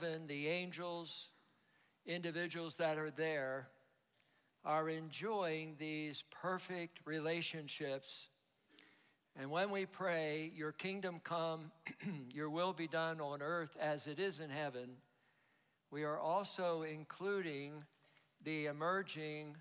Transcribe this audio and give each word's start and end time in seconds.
heaven, 0.00 0.26
the 0.26 0.48
angels, 0.48 1.28
individuals 2.06 2.76
that 2.76 2.96
are 2.96 3.10
there, 3.10 3.68
are 4.64 4.88
enjoying 4.88 5.74
these 5.78 6.24
perfect 6.42 7.00
relationships. 7.04 8.28
And 9.38 9.50
when 9.50 9.70
we 9.70 9.86
pray, 9.86 10.52
Your 10.54 10.72
kingdom 10.72 11.20
come, 11.22 11.70
Your 12.32 12.50
will 12.50 12.72
be 12.72 12.88
done 12.88 13.20
on 13.20 13.42
earth 13.42 13.76
as 13.80 14.06
it 14.06 14.18
is 14.18 14.40
in 14.40 14.50
heaven, 14.50 14.90
we 15.90 16.04
are 16.04 16.18
also 16.18 16.82
including 16.82 17.84
the 18.44 18.66
emerging 18.66 19.56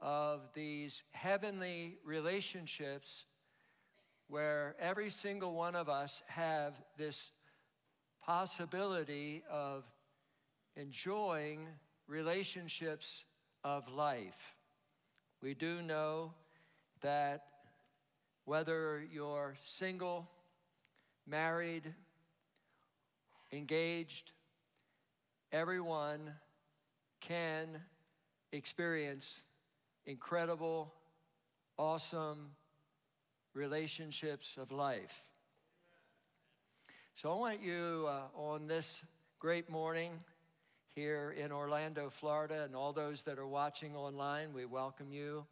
of 0.00 0.40
these 0.54 1.02
heavenly 1.12 1.98
relationships 2.04 3.26
where 4.28 4.74
every 4.80 5.10
single 5.10 5.54
one 5.54 5.76
of 5.76 5.88
us 5.88 6.22
have 6.26 6.74
this 6.96 7.32
possibility 8.28 9.42
of 9.50 9.84
enjoying 10.76 11.66
relationships 12.06 13.24
of 13.64 13.88
life. 13.88 14.54
We 15.42 15.54
do 15.54 15.80
know 15.80 16.34
that 17.00 17.44
whether 18.44 19.02
you're 19.10 19.54
single, 19.64 20.28
married, 21.26 21.94
engaged, 23.50 24.32
everyone 25.50 26.34
can 27.22 27.80
experience 28.52 29.40
incredible, 30.04 30.92
awesome 31.78 32.50
relationships 33.54 34.58
of 34.58 34.70
life. 34.70 35.22
So 37.20 37.32
I 37.32 37.34
want 37.34 37.60
you 37.60 38.06
uh, 38.06 38.38
on 38.38 38.68
this 38.68 39.02
great 39.40 39.68
morning 39.68 40.12
here 40.94 41.34
in 41.36 41.50
Orlando, 41.50 42.10
Florida, 42.10 42.62
and 42.62 42.76
all 42.76 42.92
those 42.92 43.22
that 43.22 43.40
are 43.40 43.46
watching 43.48 43.96
online, 43.96 44.52
we 44.52 44.66
welcome 44.66 45.12
you. 45.12 45.44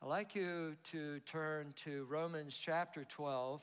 I'd 0.00 0.06
like 0.06 0.36
you 0.36 0.76
to 0.92 1.18
turn 1.26 1.72
to 1.84 2.04
Romans 2.04 2.56
chapter 2.56 3.04
12. 3.04 3.60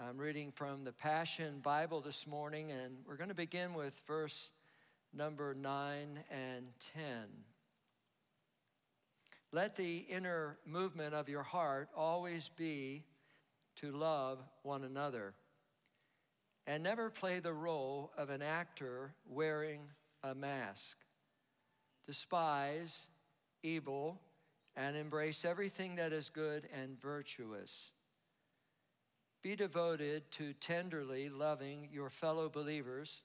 I'm 0.00 0.16
reading 0.16 0.52
from 0.52 0.84
the 0.84 0.92
Passion 0.92 1.58
Bible 1.58 2.00
this 2.00 2.24
morning, 2.24 2.70
and 2.70 2.98
we're 3.04 3.16
going 3.16 3.30
to 3.30 3.34
begin 3.34 3.74
with 3.74 4.00
verse 4.06 4.52
number 5.12 5.54
9 5.54 6.20
and 6.30 6.66
10. 6.94 7.02
Let 9.50 9.74
the 9.74 9.96
inner 10.08 10.56
movement 10.64 11.14
of 11.14 11.28
your 11.28 11.42
heart 11.42 11.88
always 11.96 12.48
be 12.56 13.02
to 13.80 13.90
love 13.90 14.38
one 14.62 14.84
another 14.84 15.34
and 16.68 16.82
never 16.82 17.08
play 17.08 17.40
the 17.40 17.52
role 17.52 18.12
of 18.18 18.28
an 18.28 18.42
actor 18.42 19.14
wearing 19.26 19.80
a 20.22 20.34
mask. 20.34 20.98
Despise 22.06 23.06
evil 23.62 24.20
and 24.76 24.94
embrace 24.94 25.46
everything 25.46 25.96
that 25.96 26.12
is 26.12 26.28
good 26.28 26.68
and 26.78 27.00
virtuous. 27.00 27.92
Be 29.42 29.56
devoted 29.56 30.30
to 30.32 30.52
tenderly 30.52 31.30
loving 31.30 31.88
your 31.90 32.10
fellow 32.10 32.50
believers 32.50 33.22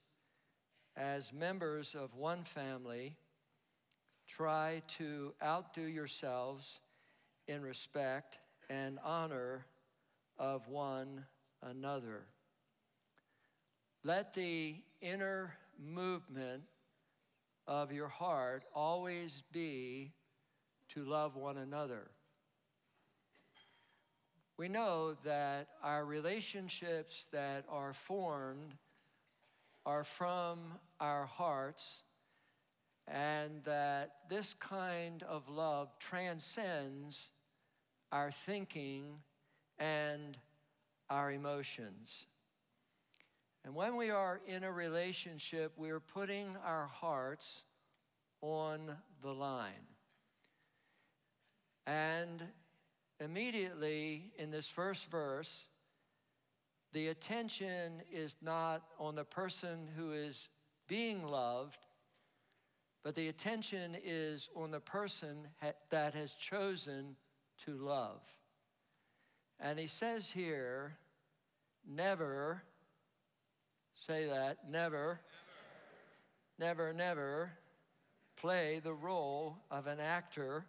as 0.96 1.34
members 1.34 1.96
of 1.96 2.16
one 2.16 2.46
family 2.46 3.18
try 4.30 4.82
to 5.00 5.34
outdo 5.44 5.82
yourselves 5.82 6.80
in 7.50 7.62
respect 7.62 8.40
and 8.70 9.00
honor 9.04 9.66
of 10.40 10.70
one 10.70 11.26
another. 11.62 12.24
Let 14.06 14.34
the 14.34 14.76
inner 15.02 15.54
movement 15.80 16.64
of 17.68 17.94
your 17.94 18.10
heart 18.10 18.66
always 18.76 19.44
be 19.54 20.12
to 20.90 21.06
love 21.06 21.38
one 21.38 21.58
another. 21.58 22.12
We 24.58 24.68
know 24.68 25.16
that 25.24 25.70
our 25.82 26.04
relationships 26.04 27.28
that 27.32 27.64
are 27.70 27.94
formed 27.94 28.76
are 29.86 30.04
from 30.04 30.60
our 31.00 31.26
hearts 31.26 32.04
and 33.08 33.64
that 33.64 34.16
this 34.30 34.54
kind 34.60 35.24
of 35.24 35.48
love 35.48 35.98
transcends 36.00 37.32
our 38.12 38.32
thinking 38.32 39.06
and 39.80 40.38
our 41.10 41.32
emotions. 41.32 42.28
And 43.66 43.76
when 43.76 43.96
we 43.96 44.10
are 44.10 44.42
in 44.46 44.64
a 44.64 44.72
relationship, 44.72 45.74
we 45.78 45.90
are 45.90 46.00
putting 46.00 46.56
our 46.66 46.88
hearts 46.88 47.64
on 48.42 48.92
the 49.22 49.32
line. 49.32 49.88
And 51.86 52.44
immediately 53.20 54.32
in 54.38 54.52
this 54.52 54.68
first 54.68 55.10
verse, 55.10 55.68
the 56.92 57.08
attention 57.08 58.02
is 58.12 58.36
not 58.42 58.84
on 59.00 59.16
the 59.16 59.24
person 59.24 59.88
who 59.96 60.12
is 60.12 60.50
being 60.88 61.26
loved, 61.26 61.80
but 63.04 63.16
the 63.16 63.30
attention 63.30 63.98
is 64.04 64.50
on 64.56 64.72
the 64.72 64.80
person 64.80 65.48
ha- 65.62 65.72
that 65.90 66.14
has 66.14 66.34
chosen 66.34 67.16
to 67.66 67.76
love. 67.78 68.22
And 69.60 69.80
he 69.80 69.88
says 69.88 70.30
here, 70.30 70.98
never, 71.88 72.62
say 74.08 74.26
that, 74.26 74.58
never, 74.70 75.20
never, 76.60 76.60
never, 76.60 76.94
never 76.94 77.52
play 78.36 78.82
the 78.84 78.94
role 78.94 79.58
of 79.72 79.88
an 79.88 80.02
actor 80.02 80.66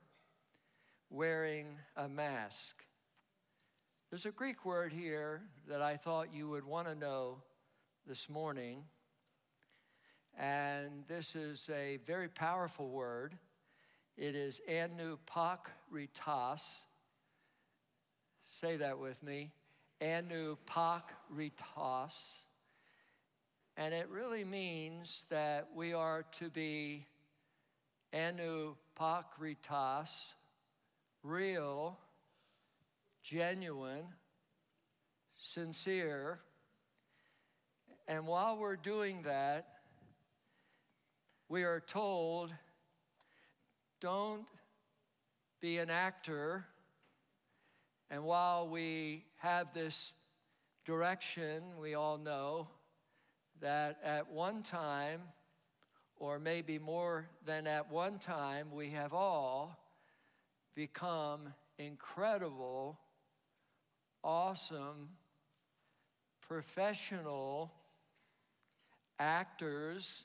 wearing 1.11 1.67
a 1.97 2.09
mask. 2.09 2.85
There's 4.11 4.27
a 4.27 4.31
Greek 4.31 4.65
word 4.65 4.93
here 4.93 5.43
that 5.69 5.83
I 5.83 5.97
thought 5.97 6.33
you 6.33 6.49
would 6.51 6.65
want 6.65 6.87
to 6.87 6.95
know 6.95 7.39
this 8.07 8.29
morning. 8.29 8.85
And 10.39 11.03
this 11.09 11.35
is 11.35 11.69
a 11.75 11.99
very 12.07 12.29
powerful 12.29 12.89
word. 12.89 13.37
It 14.17 14.37
is 14.37 14.61
anupakritas. 14.71 16.63
Say 18.45 18.77
that 18.77 19.01
with 19.01 19.21
me. 19.25 19.51
Anupakritas. 20.01 22.44
And 23.77 23.93
it 23.93 24.09
really 24.09 24.45
means 24.45 25.25
that 25.31 25.69
we 25.75 25.93
are 25.93 26.25
to 26.39 26.49
be 26.49 27.07
anupakritas, 28.13 30.11
real, 31.25 31.99
genuine, 33.25 34.05
sincere. 35.35 36.39
And 38.07 38.29
while 38.29 38.57
we're 38.59 38.77
doing 38.77 39.23
that, 39.23 39.67
we 41.49 41.65
are 41.65 41.81
told 41.81 42.55
don't 44.01 44.47
be 45.61 45.79
an 45.79 45.91
actor. 45.91 46.67
And 48.11 48.23
while 48.25 48.69
we 48.69 49.25
have 49.39 49.75
this 49.75 50.13
direction, 50.85 51.63
we 51.81 51.95
all 51.95 52.19
know 52.19 52.69
that 53.61 53.99
at 54.05 54.31
one 54.31 54.63
time, 54.63 55.23
or 56.17 56.39
maybe 56.39 56.79
more 56.79 57.27
than 57.47 57.67
at 57.67 57.91
one 57.91 58.19
time, 58.19 58.69
we 58.73 58.91
have 58.91 59.13
all 59.13 59.79
become 60.75 61.53
incredible, 61.79 62.99
awesome, 64.23 65.09
professional 66.41 67.73
actors 69.19 70.25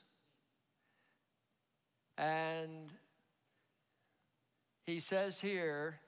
and 2.20 2.92
he 4.84 5.00
says 5.00 5.40
here 5.40 5.98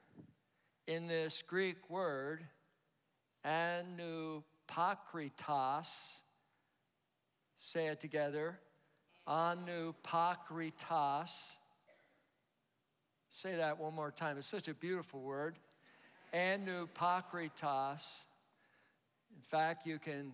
in 0.86 1.06
this 1.06 1.42
Greek 1.46 1.88
word, 1.88 2.44
anupakritas, 3.46 5.86
say 7.62 7.86
it 7.86 8.00
together, 8.00 8.58
anupakritas. 9.26 11.30
Say 13.30 13.56
that 13.56 13.78
one 13.78 13.94
more 13.94 14.10
time. 14.10 14.36
It's 14.36 14.46
such 14.46 14.68
a 14.68 14.74
beautiful 14.74 15.20
word. 15.20 15.56
Anupakritas. 16.34 18.02
In 19.34 19.40
fact, 19.50 19.86
you 19.86 19.98
can 19.98 20.32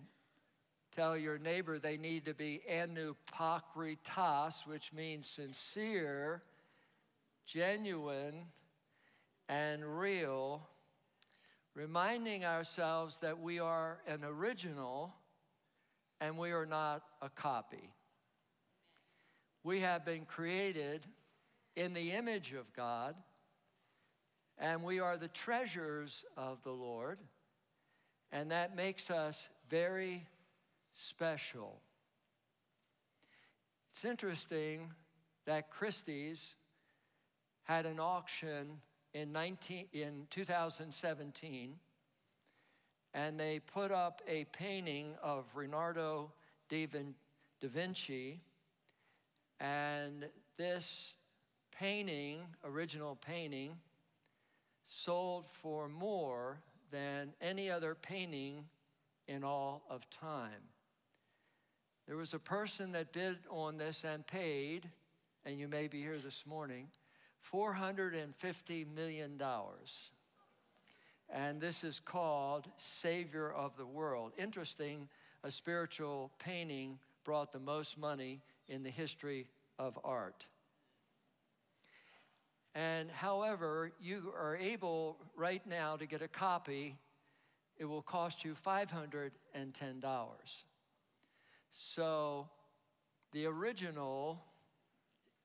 Tell 0.91 1.15
your 1.15 1.37
neighbor 1.37 1.77
they 1.77 1.97
need 1.97 2.25
to 2.25 2.33
be 2.33 2.61
anupakritas, 2.69 4.65
which 4.65 4.91
means 4.91 5.27
sincere, 5.27 6.41
genuine, 7.45 8.45
and 9.47 9.99
real, 9.99 10.67
reminding 11.75 12.43
ourselves 12.43 13.19
that 13.19 13.39
we 13.39 13.59
are 13.59 13.99
an 14.07 14.23
original 14.23 15.13
and 16.21 16.37
we 16.37 16.51
are 16.51 16.65
not 16.65 17.03
a 17.21 17.29
copy. 17.29 17.91
We 19.63 19.81
have 19.81 20.05
been 20.05 20.25
created 20.25 21.05
in 21.75 21.93
the 21.93 22.11
image 22.11 22.53
of 22.53 22.71
God, 22.73 23.15
and 24.57 24.83
we 24.83 24.99
are 24.99 25.17
the 25.17 25.27
treasures 25.27 26.25
of 26.35 26.61
the 26.63 26.71
Lord, 26.71 27.19
and 28.31 28.51
that 28.51 28.75
makes 28.75 29.09
us 29.09 29.49
very 29.69 30.25
special. 30.95 31.81
It's 33.91 34.05
interesting 34.05 34.91
that 35.45 35.71
Christie's 35.71 36.55
had 37.63 37.85
an 37.85 37.99
auction 37.99 38.81
in, 39.13 39.31
19, 39.31 39.85
in 39.93 40.27
2017, 40.29 41.75
and 43.13 43.39
they 43.39 43.59
put 43.59 43.91
up 43.91 44.21
a 44.27 44.45
painting 44.45 45.15
of 45.21 45.45
Leonardo 45.55 46.31
da 46.69 46.87
Vinci, 47.61 48.39
and 49.59 50.25
this 50.57 51.15
painting, 51.77 52.41
original 52.63 53.15
painting, 53.15 53.75
sold 54.85 55.45
for 55.61 55.89
more 55.89 56.59
than 56.91 57.33
any 57.41 57.69
other 57.69 57.95
painting 57.95 58.65
in 59.27 59.43
all 59.43 59.83
of 59.89 60.09
time. 60.09 60.69
There 62.07 62.17
was 62.17 62.33
a 62.33 62.39
person 62.39 62.91
that 62.93 63.13
bid 63.13 63.37
on 63.49 63.77
this 63.77 64.03
and 64.03 64.25
paid, 64.25 64.89
and 65.45 65.59
you 65.59 65.67
may 65.67 65.87
be 65.87 66.01
here 66.01 66.17
this 66.17 66.43
morning, 66.45 66.87
$450 67.53 68.95
million. 68.95 69.39
And 71.31 71.61
this 71.61 71.83
is 71.83 71.99
called 71.99 72.67
Savior 72.77 73.51
of 73.51 73.77
the 73.77 73.85
World. 73.85 74.31
Interesting, 74.37 75.07
a 75.43 75.51
spiritual 75.51 76.31
painting 76.39 76.97
brought 77.23 77.53
the 77.53 77.59
most 77.59 77.97
money 77.97 78.41
in 78.67 78.81
the 78.81 78.89
history 78.89 79.47
of 79.77 79.97
art. 80.03 80.45
And 82.73 83.09
however, 83.11 83.91
you 83.99 84.33
are 84.37 84.55
able 84.55 85.17
right 85.35 85.65
now 85.67 85.97
to 85.97 86.05
get 86.05 86.21
a 86.21 86.27
copy, 86.27 86.95
it 87.77 87.85
will 87.85 88.01
cost 88.01 88.43
you 88.43 88.55
$510. 88.65 89.31
So 91.71 92.47
the 93.31 93.45
original 93.45 94.43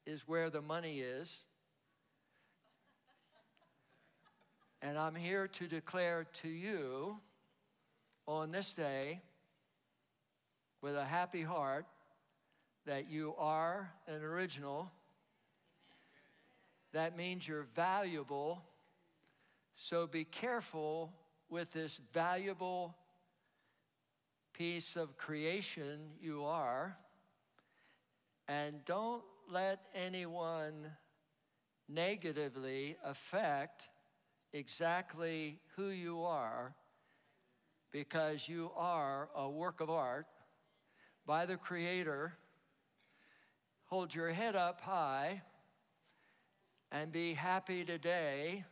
is 0.06 0.22
where 0.26 0.50
the 0.50 0.62
money 0.62 1.00
is. 1.00 1.44
And 4.84 4.98
I'm 4.98 5.14
here 5.14 5.48
to 5.48 5.66
declare 5.66 6.26
to 6.42 6.48
you 6.48 7.16
on 8.26 8.50
this 8.50 8.70
day 8.72 9.22
with 10.82 10.94
a 10.94 11.06
happy 11.06 11.40
heart 11.40 11.86
that 12.84 13.08
you 13.08 13.34
are 13.38 13.90
an 14.06 14.20
original. 14.22 14.90
That 16.92 17.16
means 17.16 17.48
you're 17.48 17.66
valuable. 17.75 18.60
So 19.75 20.06
be 20.06 20.25
careful 20.25 21.10
with 21.48 21.72
this 21.72 21.98
valuable 22.12 22.94
piece 24.52 24.96
of 24.96 25.16
creation 25.16 26.10
you 26.20 26.44
are. 26.44 26.94
And 28.48 28.84
don't 28.84 29.22
let 29.50 29.80
anyone 29.94 30.90
negatively 31.88 32.98
affect 33.02 33.88
exactly 34.54 35.58
who 35.76 35.88
you 35.88 36.22
are 36.22 36.74
because 37.90 38.48
you 38.48 38.70
are 38.76 39.28
a 39.36 39.50
work 39.50 39.80
of 39.80 39.90
art 39.90 40.26
by 41.26 41.44
the 41.44 41.56
Creator. 41.56 42.32
Hold 43.86 44.14
your 44.14 44.30
head 44.30 44.54
up 44.54 44.80
high 44.80 45.42
and 46.92 47.10
be 47.10 47.34
happy 47.34 47.84
today. 47.84 48.64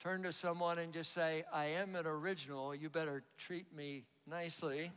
Turn 0.00 0.22
to 0.22 0.32
someone 0.32 0.78
and 0.78 0.92
just 0.92 1.12
say, 1.12 1.44
I 1.52 1.66
am 1.66 1.96
an 1.96 2.06
original. 2.06 2.74
You 2.74 2.88
better 2.88 3.24
treat 3.36 3.74
me 3.74 4.04
nicely. 4.30 4.92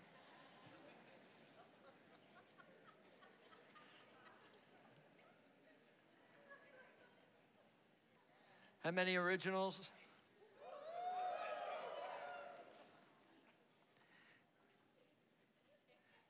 How 8.87 8.91
many 8.91 9.17
originals? 9.17 9.81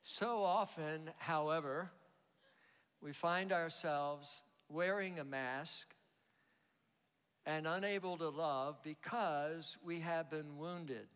So 0.02 0.42
often, 0.42 1.02
however, 1.18 1.88
we 3.00 3.12
find 3.12 3.52
ourselves 3.52 4.42
wearing 4.68 5.20
a 5.20 5.24
mask 5.24 5.86
and 7.46 7.64
unable 7.64 8.16
to 8.16 8.28
love 8.28 8.82
because 8.82 9.76
we 9.84 10.00
have 10.00 10.28
been 10.28 10.58
wounded. 10.58 11.06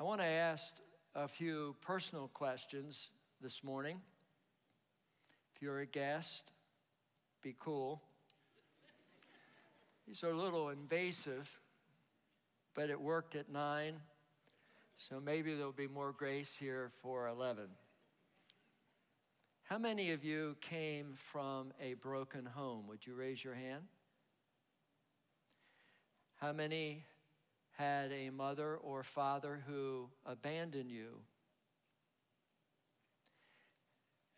I 0.00 0.02
want 0.02 0.22
to 0.22 0.26
ask 0.26 0.72
a 1.14 1.28
few 1.28 1.76
personal 1.82 2.28
questions 2.32 3.10
this 3.42 3.62
morning. 3.62 4.00
If 5.54 5.60
you're 5.60 5.80
a 5.80 5.86
guest, 5.86 6.52
be 7.42 7.54
cool. 7.60 8.00
These 10.06 10.22
are 10.22 10.30
a 10.30 10.38
little 10.38 10.68
invasive, 10.68 11.50
but 12.74 12.90
it 12.90 13.00
worked 13.00 13.34
at 13.34 13.50
nine, 13.50 13.94
so 14.96 15.18
maybe 15.18 15.54
there'll 15.54 15.72
be 15.72 15.88
more 15.88 16.12
grace 16.12 16.54
here 16.56 16.92
for 17.02 17.26
11. 17.26 17.64
How 19.64 19.78
many 19.78 20.12
of 20.12 20.24
you 20.24 20.56
came 20.60 21.14
from 21.32 21.72
a 21.80 21.94
broken 21.94 22.46
home? 22.46 22.86
Would 22.86 23.04
you 23.04 23.14
raise 23.14 23.42
your 23.42 23.54
hand? 23.54 23.82
How 26.36 26.52
many 26.52 27.02
had 27.72 28.12
a 28.12 28.30
mother 28.30 28.76
or 28.76 29.02
father 29.02 29.64
who 29.66 30.08
abandoned 30.24 30.92
you? 30.92 31.18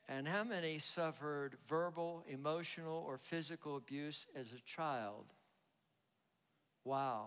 And 0.08 0.26
how 0.26 0.44
many 0.44 0.78
suffered 0.78 1.58
verbal, 1.68 2.24
emotional, 2.26 3.04
or 3.06 3.18
physical 3.18 3.76
abuse 3.76 4.26
as 4.34 4.46
a 4.52 4.60
child? 4.64 5.26
Wow. 6.88 7.26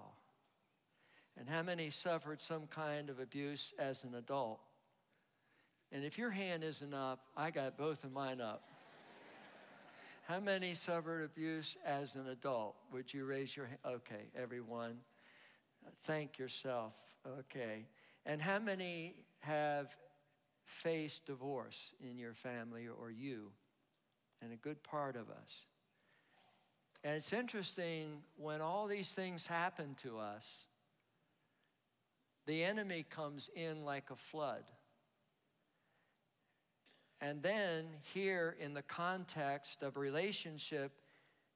And 1.38 1.48
how 1.48 1.62
many 1.62 1.92
suffered 1.92 2.42
some 2.42 2.66
kind 2.66 3.12
of 3.12 3.20
abuse 3.20 3.76
as 3.78 4.04
an 4.04 4.16
adult? 4.16 4.60
And 5.92 6.04
if 6.04 6.18
your 6.18 6.32
hand 6.32 6.64
isn't 6.64 6.96
up, 6.96 7.20
I 7.38 7.52
got 7.52 7.78
both 7.78 8.04
of 8.04 8.12
mine 8.12 8.42
up. 8.42 8.64
how 10.28 10.40
many 10.40 10.74
suffered 10.74 11.24
abuse 11.24 11.78
as 11.86 12.16
an 12.16 12.30
adult? 12.30 12.76
Would 12.92 13.14
you 13.14 13.26
raise 13.26 13.56
your 13.56 13.68
hand? 13.68 13.78
Okay, 13.86 14.32
everyone. 14.36 14.98
Thank 16.08 16.40
yourself. 16.40 16.94
Okay. 17.42 17.86
And 18.26 18.42
how 18.42 18.58
many 18.58 19.14
have 19.42 19.96
faced 20.66 21.28
divorce 21.28 21.94
in 22.02 22.18
your 22.18 22.34
family 22.34 22.88
or 22.88 23.12
you? 23.12 23.52
And 24.42 24.52
a 24.54 24.58
good 24.58 24.82
part 24.82 25.16
of 25.16 25.30
us. 25.30 25.66
And 27.04 27.16
it's 27.16 27.34
interesting 27.34 28.22
when 28.38 28.62
all 28.62 28.88
these 28.88 29.10
things 29.10 29.48
happen 29.48 29.96
to 30.04 30.20
us, 30.20 30.46
the 32.46 32.64
enemy 32.64 33.06
comes 33.10 33.50
in 33.56 33.86
like 33.86 34.12
a 34.12 34.16
flood. 34.16 34.64
And 37.20 37.44
then, 37.44 37.86
here 38.14 38.56
in 38.60 38.74
the 38.74 38.82
context 38.82 39.84
of 39.84 39.96
relationship, 39.96 40.92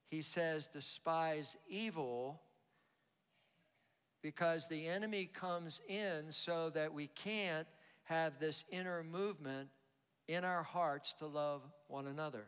he 0.08 0.22
says, 0.22 0.68
despise 0.68 1.56
evil 1.68 2.40
because 4.22 4.66
the 4.68 4.86
enemy 4.86 5.28
comes 5.32 5.80
in 5.88 6.26
so 6.30 6.70
that 6.70 6.92
we 6.92 7.08
can't 7.08 7.66
have 8.04 8.38
this 8.38 8.64
inner 8.70 9.02
movement 9.02 9.68
in 10.28 10.44
our 10.44 10.62
hearts 10.62 11.14
to 11.18 11.26
love 11.26 11.62
one 11.88 12.06
another. 12.06 12.46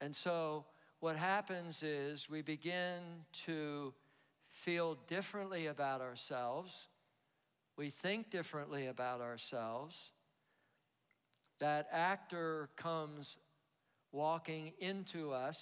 And 0.00 0.16
so, 0.16 0.64
what 1.00 1.16
happens 1.16 1.82
is 1.82 2.28
we 2.28 2.42
begin 2.42 3.00
to 3.46 3.92
feel 4.50 4.98
differently 5.08 5.66
about 5.66 6.02
ourselves, 6.02 6.88
we 7.76 7.88
think 7.88 8.30
differently 8.30 8.86
about 8.86 9.22
ourselves. 9.22 9.96
That 11.58 11.88
actor 11.90 12.68
comes 12.76 13.38
walking 14.12 14.72
into 14.78 15.32
us 15.32 15.58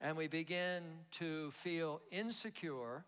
and 0.00 0.16
we 0.16 0.28
begin 0.28 0.82
to 1.12 1.50
feel 1.52 2.00
insecure 2.10 3.04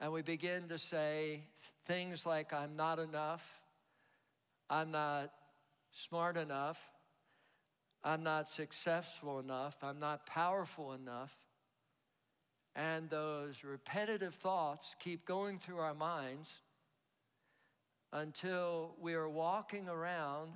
and 0.00 0.12
we 0.12 0.22
begin 0.22 0.68
to 0.68 0.78
say 0.78 1.44
things 1.86 2.26
like, 2.26 2.52
I'm 2.52 2.74
not 2.74 2.98
enough, 2.98 3.44
I'm 4.68 4.90
not 4.90 5.30
smart 5.92 6.36
enough, 6.36 6.78
I'm 8.04 8.22
not 8.22 8.48
successful 8.48 9.38
enough, 9.38 9.76
I'm 9.82 10.00
not 10.00 10.26
powerful 10.26 10.92
enough. 10.92 11.32
And 12.74 13.10
those 13.10 13.64
repetitive 13.64 14.34
thoughts 14.34 14.96
keep 14.98 15.26
going 15.26 15.58
through 15.58 15.78
our 15.78 15.94
minds 15.94 16.50
until 18.12 18.94
we 19.00 19.14
are 19.14 19.28
walking 19.28 19.88
around 19.88 20.52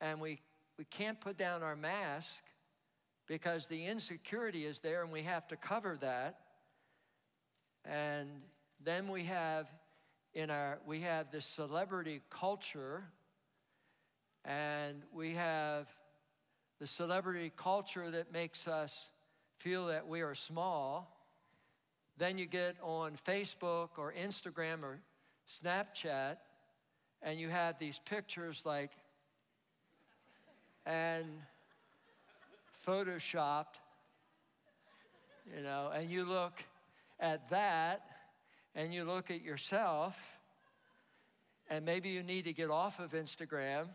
and 0.00 0.20
we, 0.20 0.40
we 0.78 0.84
can't 0.84 1.18
put 1.20 1.38
down 1.38 1.62
our 1.62 1.76
mask 1.76 2.42
because 3.26 3.66
the 3.66 3.86
insecurity 3.86 4.66
is 4.66 4.78
there 4.80 5.02
and 5.02 5.10
we 5.10 5.22
have 5.22 5.48
to 5.48 5.56
cover 5.56 5.96
that. 6.00 6.40
And 7.86 8.28
then 8.82 9.08
we 9.08 9.24
have 9.24 9.66
in 10.34 10.50
our 10.50 10.78
we 10.86 11.00
have 11.00 11.30
this 11.30 11.46
celebrity 11.46 12.20
culture 12.28 13.04
and 14.44 15.02
we 15.12 15.34
have 15.34 15.86
the 16.80 16.86
celebrity 16.86 17.52
culture 17.56 18.10
that 18.10 18.32
makes 18.32 18.66
us 18.66 19.10
feel 19.58 19.86
that 19.86 20.06
we 20.06 20.20
are 20.20 20.34
small. 20.34 21.10
Then 22.18 22.38
you 22.38 22.46
get 22.46 22.76
on 22.82 23.12
Facebook 23.26 23.90
or 23.98 24.12
Instagram 24.12 24.82
or 24.82 25.00
Snapchat 25.62 26.36
and 27.22 27.38
you 27.40 27.48
have 27.48 27.78
these 27.78 27.98
pictures 28.04 28.62
like 28.64 28.90
and 30.86 31.24
photoshopped, 32.86 33.78
you 35.56 35.62
know, 35.62 35.90
and 35.94 36.10
you 36.10 36.24
look 36.24 36.62
at 37.18 37.48
that 37.50 38.02
and 38.74 38.92
you 38.92 39.04
look 39.04 39.30
at 39.30 39.40
yourself, 39.40 40.16
and 41.70 41.84
maybe 41.84 42.10
you 42.10 42.22
need 42.22 42.44
to 42.44 42.52
get 42.52 42.70
off 42.70 42.98
of 42.98 43.12
Instagram, 43.12 43.86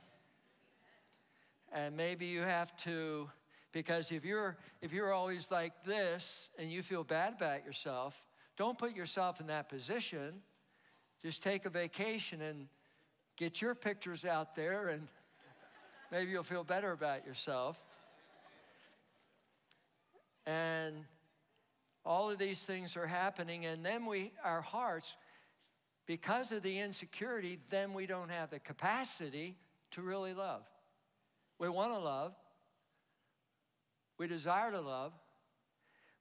and 1.71 1.95
maybe 1.95 2.25
you 2.25 2.41
have 2.41 2.75
to, 2.77 3.29
because 3.71 4.11
if 4.11 4.25
you're 4.25 4.57
if 4.81 4.91
you're 4.91 5.13
always 5.13 5.51
like 5.51 5.83
this 5.85 6.49
and 6.57 6.71
you 6.71 6.81
feel 6.81 7.03
bad 7.03 7.33
about 7.33 7.65
yourself, 7.65 8.21
don't 8.57 8.77
put 8.77 8.95
yourself 8.95 9.39
in 9.39 9.47
that 9.47 9.69
position. 9.69 10.41
Just 11.21 11.43
take 11.43 11.65
a 11.65 11.69
vacation 11.69 12.41
and 12.41 12.67
get 13.37 13.61
your 13.61 13.75
pictures 13.75 14.25
out 14.25 14.55
there 14.55 14.87
and 14.89 15.07
maybe 16.11 16.31
you'll 16.31 16.43
feel 16.43 16.63
better 16.63 16.91
about 16.91 17.25
yourself. 17.25 17.77
And 20.45 21.05
all 22.05 22.31
of 22.31 22.39
these 22.39 22.61
things 22.61 22.95
are 22.97 23.05
happening, 23.05 23.65
and 23.65 23.85
then 23.85 24.05
we, 24.05 24.31
our 24.43 24.61
hearts, 24.61 25.15
because 26.07 26.51
of 26.51 26.63
the 26.63 26.79
insecurity, 26.79 27.59
then 27.69 27.93
we 27.93 28.07
don't 28.07 28.29
have 28.29 28.49
the 28.49 28.59
capacity 28.59 29.57
to 29.91 30.01
really 30.01 30.33
love. 30.33 30.63
We 31.59 31.67
want 31.67 31.91
to 31.91 31.99
love, 31.99 32.33
we 34.17 34.27
desire 34.27 34.71
to 34.71 34.79
love, 34.79 35.11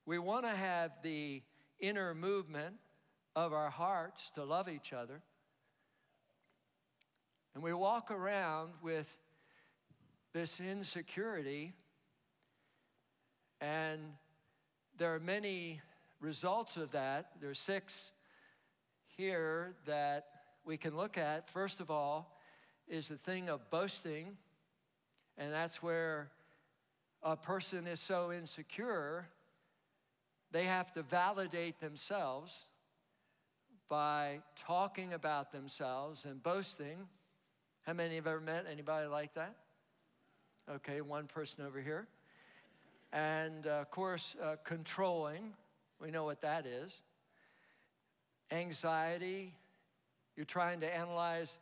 we 0.04 0.18
want 0.18 0.44
to 0.44 0.50
have 0.50 0.90
the 1.04 1.42
inner 1.78 2.12
movement 2.12 2.74
of 3.36 3.52
our 3.52 3.70
hearts 3.70 4.32
to 4.34 4.42
love 4.42 4.68
each 4.68 4.92
other. 4.92 5.22
And 7.54 7.62
we 7.62 7.72
walk 7.72 8.10
around 8.10 8.72
with 8.82 9.06
this 10.32 10.60
insecurity, 10.60 11.72
and 13.60 14.00
there 14.96 15.14
are 15.14 15.20
many 15.20 15.80
results 16.20 16.76
of 16.76 16.90
that. 16.92 17.30
There 17.40 17.50
are 17.50 17.54
six 17.54 18.10
here 19.16 19.74
that 19.86 20.26
we 20.64 20.76
can 20.76 20.96
look 20.96 21.16
at. 21.16 21.48
First 21.48 21.78
of 21.78 21.92
all, 21.92 22.36
is 22.88 23.06
the 23.06 23.18
thing 23.18 23.48
of 23.48 23.70
boasting, 23.70 24.36
and 25.38 25.52
that's 25.52 25.82
where 25.82 26.30
a 27.22 27.36
person 27.36 27.86
is 27.86 28.00
so 28.00 28.32
insecure, 28.32 29.26
they 30.50 30.64
have 30.64 30.92
to 30.94 31.02
validate 31.02 31.80
themselves 31.80 32.64
by 33.88 34.40
talking 34.66 35.12
about 35.12 35.52
themselves 35.52 36.24
and 36.24 36.42
boasting. 36.42 37.06
How 37.86 37.92
many 37.92 38.16
have 38.16 38.26
ever 38.26 38.40
met 38.40 38.66
anybody 38.70 39.06
like 39.06 39.34
that? 39.34 39.54
Okay, 40.70 41.00
one 41.00 41.26
person 41.26 41.64
over 41.64 41.80
here. 41.80 42.06
And 43.12 43.66
uh, 43.66 43.80
of 43.80 43.90
course, 43.90 44.36
uh, 44.42 44.56
controlling. 44.64 45.54
We 46.00 46.10
know 46.10 46.24
what 46.24 46.42
that 46.42 46.66
is. 46.66 46.92
Anxiety. 48.50 49.54
You're 50.36 50.44
trying 50.44 50.80
to 50.80 50.94
analyze 50.94 51.58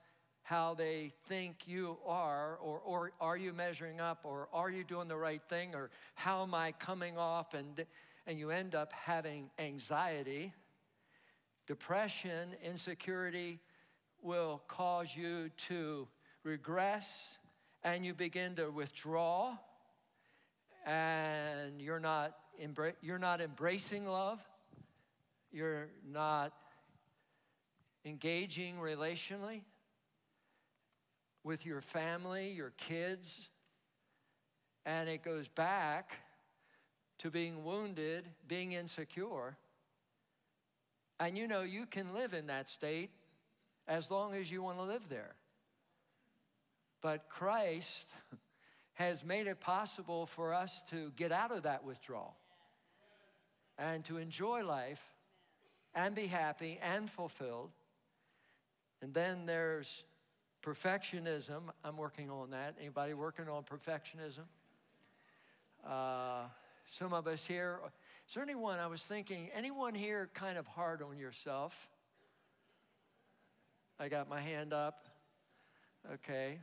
how 0.47 0.75
they 0.75 1.12
think 1.29 1.67
you 1.67 1.99
are, 2.07 2.57
or, 2.62 2.79
or 2.85 3.11
are 3.21 3.37
you 3.37 3.53
measuring 3.53 4.00
up, 4.00 4.21
or 4.23 4.47
are 4.53 4.71
you 4.71 4.85
doing 4.85 5.09
the 5.09 5.17
right 5.17 5.43
thing, 5.49 5.75
or 5.75 5.91
how 6.15 6.45
am 6.45 6.55
I 6.55 6.71
coming 6.71 7.19
off? 7.19 7.53
And, 7.53 7.85
and 8.29 8.38
you 8.38 8.50
end 8.50 8.76
up 8.76 8.93
having 8.93 9.50
anxiety. 9.59 10.53
Depression, 11.67 12.50
insecurity 12.62 13.59
will 14.23 14.62
cause 14.69 15.17
you 15.17 15.50
to 15.67 16.07
regress 16.45 17.38
and 17.83 18.07
you 18.07 18.15
begin 18.15 18.55
to 18.55 18.71
withdraw 18.71 19.57
and 20.87 21.83
you're 21.83 21.99
not, 21.99 22.37
embra- 22.65 22.95
you're 23.03 23.19
not 23.19 23.41
embracing 23.41 24.07
love, 24.07 24.38
you're 25.50 25.88
not 26.09 26.53
engaging 28.05 28.76
relationally 28.76 29.62
with 31.47 31.65
your 31.65 31.81
family, 31.81 32.50
your 32.50 32.73
kids, 32.76 33.49
and 34.85 35.09
it 35.09 35.23
goes 35.23 35.47
back 35.47 36.17
to 37.19 37.31
being 37.31 37.65
wounded, 37.65 38.29
being 38.49 38.73
insecure. 38.73 39.57
And 41.21 41.38
you 41.38 41.47
know, 41.47 41.62
you 41.62 41.87
can 41.87 42.12
live 42.12 42.35
in 42.35 42.49
that 42.49 42.69
state 42.69 43.11
as 43.87 44.11
long 44.11 44.35
as 44.35 44.50
you 44.50 44.61
want 44.61 44.79
to 44.79 44.83
live 44.83 45.09
there. 45.09 45.37
But 47.00 47.29
Christ 47.29 48.12
has 48.95 49.25
made 49.25 49.47
it 49.47 49.61
possible 49.61 50.26
for 50.26 50.53
us 50.53 50.83
to 50.91 51.12
get 51.15 51.31
out 51.31 51.53
of 51.53 51.62
that 51.62 51.85
withdrawal 51.85 52.35
and 53.79 54.05
to 54.07 54.17
enjoy 54.17 54.65
life 54.65 55.03
and 55.95 56.12
be 56.12 56.26
happy 56.26 56.81
and 56.83 57.09
fulfilled. 57.09 57.71
And 59.00 59.15
then 59.15 59.47
there's 59.47 60.03
perfectionism. 60.66 61.62
I'm 61.85 61.96
working 61.96 62.28
on 62.28 62.50
that. 62.50 62.75
Anybody 62.80 63.14
working 63.14 63.49
on 63.49 63.62
perfectionism? 63.62 64.46
Uh, 65.87 66.49
some 66.90 67.12
of 67.12 67.28
us 67.28 67.44
here. 67.44 67.78
Is 68.28 68.35
there 68.35 68.42
anyone, 68.42 68.80
I 68.80 68.88
was 68.88 69.02
thinking, 69.02 69.49
anyone 69.54 69.94
here 69.94 70.28
kind 70.35 70.58
of 70.58 70.66
hard 70.66 71.02
on 71.02 71.18
yourself? 71.18 71.88
I 74.00 74.08
got 74.08 74.28
my 74.28 74.40
hand 74.40 74.73
up. 74.73 75.06
Okay. 76.14 76.58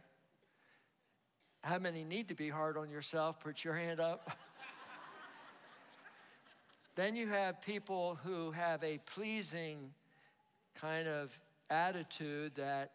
How 1.61 1.79
many 1.79 2.03
need 2.03 2.27
to 2.27 2.35
be 2.35 2.49
hard 2.49 2.77
on 2.77 2.89
yourself? 2.89 3.39
Put 3.39 3.63
your 3.63 3.73
hand 3.73 4.01
up. 4.01 4.37
then 6.95 7.15
you 7.15 7.27
have 7.27 7.61
people 7.61 8.19
who 8.23 8.51
have 8.51 8.83
a 8.83 8.99
pleasing 9.05 9.91
kind 10.75 11.07
of 11.07 11.31
attitude 11.69 12.51
that 12.55 12.91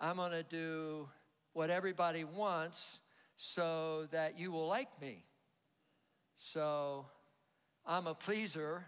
I'm 0.00 0.16
going 0.16 0.32
to 0.32 0.42
do 0.42 1.08
what 1.52 1.70
everybody 1.70 2.24
wants 2.24 3.00
so 3.36 4.06
that 4.10 4.38
you 4.38 4.52
will 4.52 4.66
like 4.66 5.00
me. 5.00 5.24
So 6.36 7.06
I'm 7.84 8.06
a 8.06 8.14
pleaser 8.14 8.84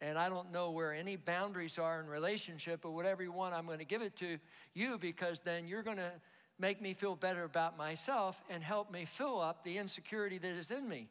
and 0.00 0.18
I 0.18 0.28
don't 0.28 0.52
know 0.52 0.70
where 0.72 0.92
any 0.92 1.16
boundaries 1.16 1.78
are 1.78 2.00
in 2.00 2.06
relationship, 2.06 2.80
but 2.82 2.90
whatever 2.90 3.22
you 3.22 3.32
want, 3.32 3.54
I'm 3.54 3.66
going 3.66 3.78
to 3.78 3.84
give 3.84 4.02
it 4.02 4.16
to 4.16 4.38
you 4.74 4.98
because 4.98 5.40
then 5.44 5.68
you're 5.68 5.82
going 5.82 5.96
to 5.96 6.12
make 6.58 6.82
me 6.82 6.92
feel 6.92 7.14
better 7.14 7.44
about 7.44 7.78
myself 7.78 8.42
and 8.50 8.62
help 8.62 8.90
me 8.90 9.04
fill 9.04 9.40
up 9.40 9.64
the 9.64 9.78
insecurity 9.78 10.38
that 10.38 10.54
is 10.54 10.70
in 10.70 10.88
me. 10.88 11.08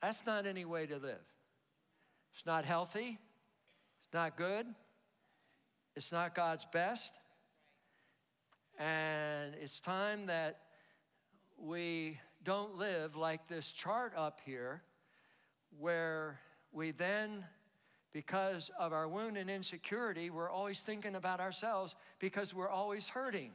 That's 0.00 0.24
not 0.26 0.46
any 0.46 0.64
way 0.64 0.86
to 0.86 0.96
live. 0.96 1.24
It's 2.34 2.46
not 2.46 2.64
healthy. 2.64 3.18
It's 4.02 4.12
not 4.12 4.36
good. 4.36 4.66
It's 5.96 6.10
not 6.10 6.34
God's 6.34 6.66
best. 6.72 7.12
And 8.78 9.54
it's 9.60 9.78
time 9.78 10.26
that 10.26 10.60
we 11.56 12.18
don't 12.42 12.76
live 12.76 13.16
like 13.16 13.46
this 13.48 13.70
chart 13.70 14.12
up 14.16 14.40
here, 14.44 14.82
where 15.78 16.40
we 16.72 16.90
then 16.90 17.44
because 18.12 18.70
of 18.78 18.92
our 18.92 19.08
wound 19.08 19.36
and 19.36 19.50
insecurity, 19.50 20.30
we're 20.30 20.50
always 20.50 20.80
thinking 20.80 21.16
about 21.16 21.40
ourselves 21.40 21.96
because 22.20 22.54
we're 22.54 22.68
always 22.68 23.08
hurting. 23.08 23.50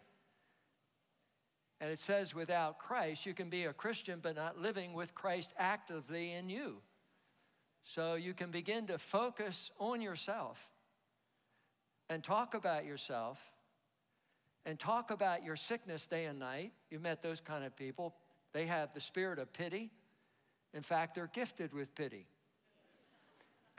And 1.79 1.89
it 1.89 1.99
says, 1.99 2.35
without 2.35 2.77
Christ, 2.77 3.25
you 3.25 3.33
can 3.33 3.49
be 3.49 3.63
a 3.63 3.73
Christian 3.73 4.19
but 4.21 4.35
not 4.35 4.61
living 4.61 4.93
with 4.93 5.15
Christ 5.15 5.53
actively 5.57 6.33
in 6.33 6.49
you. 6.49 6.77
So 7.85 8.15
you 8.15 8.33
can 8.33 8.51
begin 8.51 8.87
to 8.87 8.97
focus 8.97 9.71
on 9.79 10.01
yourself 10.01 10.69
and 12.09 12.23
talk 12.23 12.53
about 12.53 12.85
yourself 12.85 13.39
and 14.65 14.79
talk 14.79 15.11
about 15.11 15.43
your 15.43 15.55
sickness 15.55 16.05
day 16.05 16.25
and 16.25 16.39
night. 16.39 16.71
You've 16.89 17.01
met 17.01 17.21
those 17.21 17.39
kind 17.39 17.63
of 17.63 17.75
people. 17.75 18.15
They 18.53 18.65
have 18.65 18.93
the 18.93 19.01
spirit 19.01 19.39
of 19.39 19.53
pity. 19.53 19.91
In 20.73 20.81
fact, 20.81 21.15
they're 21.15 21.29
gifted 21.33 21.73
with 21.73 21.93
pity 21.95 22.25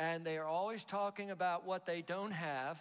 and 0.00 0.25
they 0.25 0.38
are 0.38 0.46
always 0.46 0.82
talking 0.82 1.30
about 1.30 1.66
what 1.66 1.84
they 1.84 2.00
don't 2.02 2.32
have. 2.32 2.80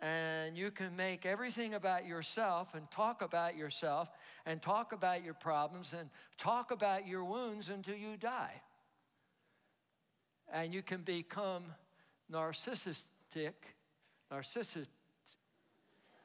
and 0.00 0.58
you 0.58 0.72
can 0.72 0.96
make 0.96 1.24
everything 1.24 1.74
about 1.74 2.06
yourself 2.06 2.74
and 2.74 2.90
talk 2.90 3.22
about 3.22 3.56
yourself 3.56 4.08
and 4.46 4.60
talk 4.60 4.92
about 4.92 5.22
your 5.22 5.34
problems 5.34 5.94
and 5.96 6.10
talk 6.38 6.72
about 6.72 7.06
your 7.06 7.24
wounds 7.24 7.68
until 7.68 7.94
you 7.94 8.16
die. 8.16 8.60
And 10.52 10.74
you 10.74 10.82
can 10.82 11.02
become 11.02 11.66
narcissistic, 12.32 13.54
narcissistic, 14.32 14.86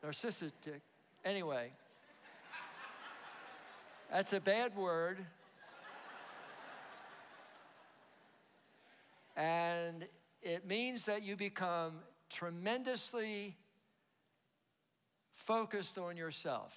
narcissistic. 0.04 0.82
Anyway, 1.26 1.72
that's 4.12 4.32
a 4.32 4.40
bad 4.40 4.76
word. 4.76 5.18
And 9.36 10.06
it 10.42 10.66
means 10.66 11.04
that 11.06 11.24
you 11.24 11.36
become 11.36 12.00
tremendously 12.30 13.56
focused 15.36 15.98
on 15.98 16.18
yourself. 16.18 16.74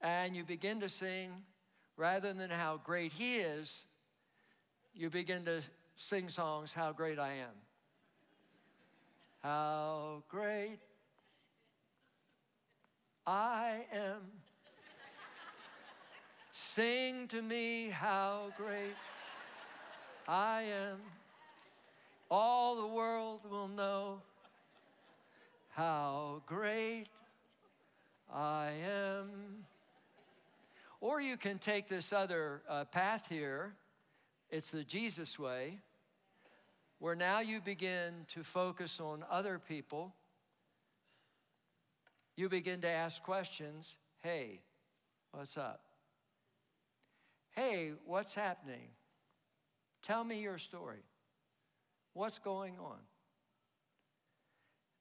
And 0.00 0.34
you 0.34 0.44
begin 0.44 0.80
to 0.80 0.88
sing, 0.88 1.30
rather 1.96 2.32
than 2.32 2.50
how 2.50 2.80
great 2.82 3.12
He 3.12 3.36
is, 3.36 3.84
you 4.94 5.10
begin 5.10 5.44
to 5.44 5.60
sing 5.96 6.28
songs, 6.28 6.72
How 6.72 6.92
Great 6.92 7.18
I 7.18 7.34
Am. 7.34 7.67
How 9.48 10.24
great 10.28 10.76
I 13.26 13.86
am. 13.90 14.20
Sing 16.52 17.28
to 17.28 17.40
me 17.40 17.88
how 17.88 18.52
great 18.58 18.94
I 20.28 20.64
am. 20.64 20.98
All 22.30 22.76
the 22.76 22.88
world 22.88 23.40
will 23.50 23.68
know 23.68 24.20
how 25.70 26.42
great 26.44 27.06
I 28.30 28.72
am. 28.86 29.30
Or 31.00 31.22
you 31.22 31.38
can 31.38 31.58
take 31.58 31.88
this 31.88 32.12
other 32.12 32.60
uh, 32.68 32.84
path 32.84 33.28
here. 33.30 33.72
It's 34.50 34.68
the 34.68 34.84
Jesus 34.84 35.38
way, 35.38 35.78
where 36.98 37.14
now 37.14 37.40
you 37.40 37.60
begin 37.60 38.26
to 38.34 38.42
focus 38.42 39.00
on 39.00 39.24
other 39.30 39.58
people. 39.58 40.14
You 42.36 42.48
begin 42.48 42.80
to 42.82 42.88
ask 42.88 43.22
questions 43.22 43.96
Hey, 44.22 44.60
what's 45.32 45.56
up? 45.56 45.80
Hey, 47.52 47.92
what's 48.04 48.34
happening? 48.34 48.88
Tell 50.02 50.24
me 50.24 50.40
your 50.40 50.58
story. 50.58 51.02
What's 52.14 52.38
going 52.38 52.74
on? 52.78 52.98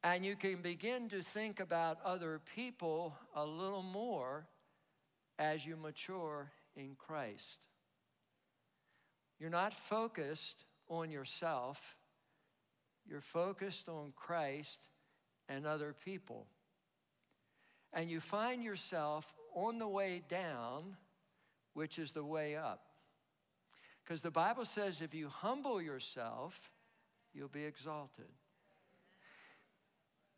And 0.04 0.24
you 0.24 0.36
can 0.36 0.62
begin 0.62 1.10
to 1.10 1.22
think 1.22 1.60
about 1.60 1.98
other 2.06 2.40
people 2.56 3.16
a 3.36 3.46
little 3.46 3.84
more 3.84 4.46
as 5.40 5.66
you 5.66 5.76
mature 5.76 6.52
in 6.76 6.96
Christ. 6.98 7.60
You're 9.40 9.50
not 9.50 9.74
focused 9.74 10.67
on 10.90 11.12
yourself, 11.12 11.80
you're 13.08 13.22
focused 13.22 13.88
on 13.88 14.14
Christ 14.16 14.80
and 15.48 15.66
other 15.66 15.94
people. 16.06 16.48
And 17.94 18.10
you 18.10 18.20
find 18.20 18.64
yourself 18.64 19.26
on 19.56 19.80
the 19.80 19.88
way 19.88 20.22
down, 20.28 20.98
which 21.74 21.98
is 21.98 22.12
the 22.12 22.24
way 22.24 22.56
up. 22.56 22.82
Because 24.04 24.22
the 24.22 24.32
Bible 24.32 24.66
says 24.66 25.02
if 25.02 25.14
you 25.14 25.30
humble 25.30 25.82
yourself, 25.82 26.72
you'll 27.34 27.48
be 27.48 27.64
exalted. 27.64 28.26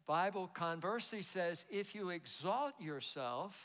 Bible 0.07 0.47
conversely 0.47 1.21
says 1.21 1.65
if 1.69 1.93
you 1.93 2.09
exalt 2.09 2.73
yourself, 2.79 3.55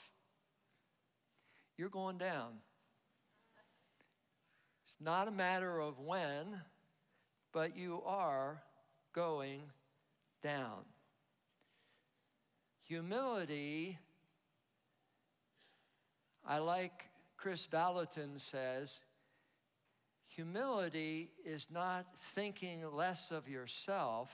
you're 1.78 1.88
going 1.88 2.18
down. 2.18 2.52
It's 4.86 4.96
not 5.00 5.26
a 5.26 5.30
matter 5.30 5.80
of 5.80 5.98
when, 5.98 6.60
but 7.54 7.74
you 7.74 8.02
are 8.04 8.60
going 9.14 9.62
down. 10.42 10.84
Humility, 12.82 13.96
I 16.46 16.58
like 16.58 17.06
Kris 17.38 17.66
Vallotton 17.72 18.38
says, 18.38 19.00
humility 20.26 21.30
is 21.46 21.68
not 21.70 22.04
thinking 22.34 22.82
less 22.92 23.30
of 23.30 23.48
yourself 23.48 24.30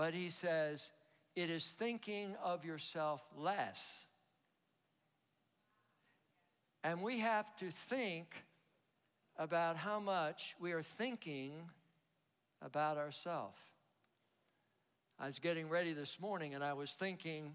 but 0.00 0.14
he 0.14 0.30
says, 0.30 0.90
it 1.36 1.50
is 1.50 1.74
thinking 1.78 2.34
of 2.42 2.64
yourself 2.64 3.22
less. 3.36 4.06
And 6.82 7.02
we 7.02 7.18
have 7.18 7.54
to 7.58 7.70
think 7.70 8.34
about 9.40 9.74
how 9.78 9.98
much 9.98 10.54
we 10.60 10.72
are 10.72 10.82
thinking 10.82 11.52
about 12.60 12.98
ourselves. 12.98 13.56
I 15.18 15.28
was 15.28 15.38
getting 15.38 15.70
ready 15.70 15.94
this 15.94 16.18
morning 16.20 16.54
and 16.54 16.62
I 16.62 16.74
was 16.74 16.90
thinking 16.90 17.54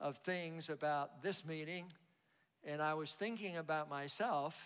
of 0.00 0.16
things 0.24 0.70
about 0.70 1.22
this 1.22 1.44
meeting, 1.44 1.84
and 2.64 2.80
I 2.80 2.94
was 2.94 3.10
thinking 3.10 3.58
about 3.58 3.90
myself, 3.90 4.56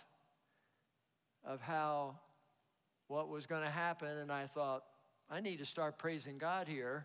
of 1.45 1.61
how 1.61 2.15
what 3.09 3.29
was 3.29 3.47
going 3.47 3.63
to 3.63 3.71
happen, 3.71 4.09
and 4.09 4.31
I 4.31 4.47
thought, 4.47 4.85
I 5.29 5.41
need 5.41 5.59
to 5.59 5.67
start 5.67 5.99
praising 5.99 6.39
God 6.39 6.69
here 6.69 7.05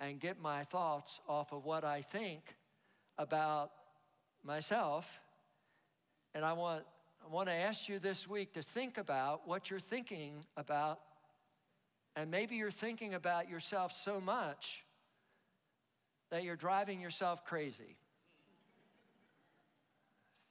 and 0.00 0.18
get 0.18 0.40
my 0.40 0.64
thoughts 0.64 1.20
off 1.28 1.52
of 1.52 1.64
what 1.64 1.84
I 1.84 2.02
think 2.02 2.56
about 3.18 3.70
myself. 4.42 5.08
And 6.34 6.44
I 6.44 6.54
want, 6.54 6.84
want 7.30 7.48
to 7.48 7.54
ask 7.54 7.88
you 7.88 7.98
this 7.98 8.28
week 8.28 8.54
to 8.54 8.62
think 8.62 8.98
about 8.98 9.46
what 9.46 9.70
you're 9.70 9.80
thinking 9.80 10.44
about. 10.56 11.00
And 12.16 12.30
maybe 12.30 12.56
you're 12.56 12.70
thinking 12.70 13.14
about 13.14 13.48
yourself 13.48 13.92
so 14.04 14.20
much 14.20 14.84
that 16.30 16.42
you're 16.42 16.56
driving 16.56 17.00
yourself 17.00 17.44
crazy. 17.44 17.96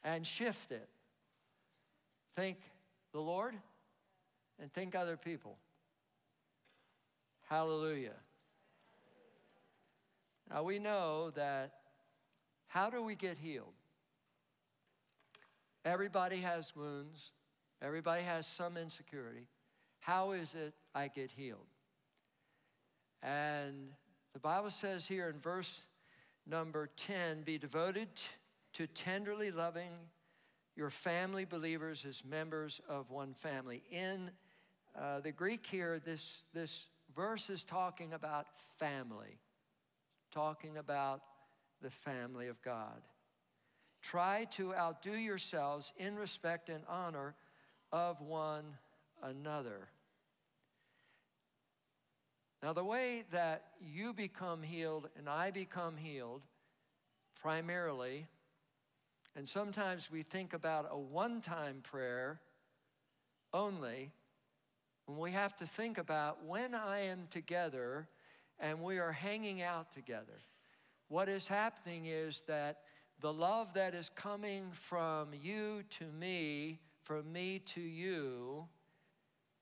And 0.04 0.26
shift 0.26 0.72
it. 0.72 0.88
Think 2.36 2.58
the 3.12 3.20
Lord 3.20 3.56
and 4.62 4.72
think 4.72 4.96
other 4.96 5.18
people. 5.18 5.58
Hallelujah. 7.50 8.16
Now 10.50 10.64
we 10.64 10.80
know 10.80 11.32
that 11.32 11.74
how 12.68 12.90
do 12.90 13.02
we 13.02 13.16
get 13.16 13.38
healed? 13.38 13.74
Everybody 15.88 16.42
has 16.42 16.76
wounds, 16.76 17.32
everybody 17.82 18.22
has 18.22 18.46
some 18.46 18.76
insecurity. 18.76 19.48
How 20.02 20.32
is 20.32 20.54
it 20.54 20.74
I 20.94 21.08
get 21.08 21.32
healed? 21.32 21.70
And 23.24 23.92
the 24.34 24.40
Bible 24.40 24.70
says 24.70 25.06
here 25.06 25.30
in 25.30 25.40
verse 25.40 25.80
number 26.46 26.90
10 26.98 27.44
be 27.44 27.58
devoted 27.58 28.10
to 28.74 28.86
tenderly 28.88 29.50
loving 29.50 29.92
your 30.76 30.90
family 30.90 31.46
believers 31.46 32.06
as 32.06 32.22
members 32.26 32.82
of 32.90 33.10
one 33.10 33.34
family. 33.34 33.82
In 33.90 34.30
uh, 34.94 35.22
the 35.22 35.32
Greek 35.32 35.66
here, 35.66 36.02
this, 36.04 36.44
this 36.54 36.88
verse 37.16 37.50
is 37.50 37.64
talking 37.64 38.12
about 38.12 38.48
family, 38.78 39.40
talking 40.34 40.76
about 40.76 41.22
the 41.82 41.90
family 41.90 42.50
of 42.50 42.62
God. 42.62 43.02
Try 44.10 44.46
to 44.52 44.74
outdo 44.74 45.18
yourselves 45.18 45.92
in 45.98 46.16
respect 46.16 46.70
and 46.70 46.82
honor 46.88 47.36
of 47.92 48.22
one 48.22 48.64
another. 49.22 49.90
Now, 52.64 52.72
the 52.72 52.86
way 52.86 53.26
that 53.32 53.66
you 53.82 54.14
become 54.14 54.64
healed 54.64 55.10
and 55.18 55.28
I 55.28 55.52
become 55.52 55.98
healed, 55.98 56.44
primarily, 57.42 58.28
and 59.36 59.48
sometimes 59.48 60.10
we 60.10 60.24
think 60.24 60.54
about 60.54 60.88
a 60.90 60.98
one 60.98 61.42
time 61.42 61.82
prayer 61.84 62.40
only, 63.54 64.12
when 65.06 65.18
we 65.18 65.34
have 65.34 65.58
to 65.58 65.66
think 65.66 65.98
about 65.98 66.46
when 66.46 66.74
I 66.74 67.02
am 67.02 67.28
together 67.30 68.08
and 68.58 68.82
we 68.82 69.00
are 69.00 69.12
hanging 69.12 69.62
out 69.62 69.92
together. 69.92 70.40
What 71.10 71.28
is 71.28 71.46
happening 71.46 72.06
is 72.06 72.42
that 72.48 72.80
the 73.20 73.34
love 73.34 73.74
that 73.74 73.96
is 73.96 74.10
coming 74.16 74.66
from 74.72 75.30
you 75.42 75.84
to 76.00 76.06
me, 76.06 76.80
from 77.04 77.32
me 77.32 77.60
to 77.74 77.82
you, 77.82 78.66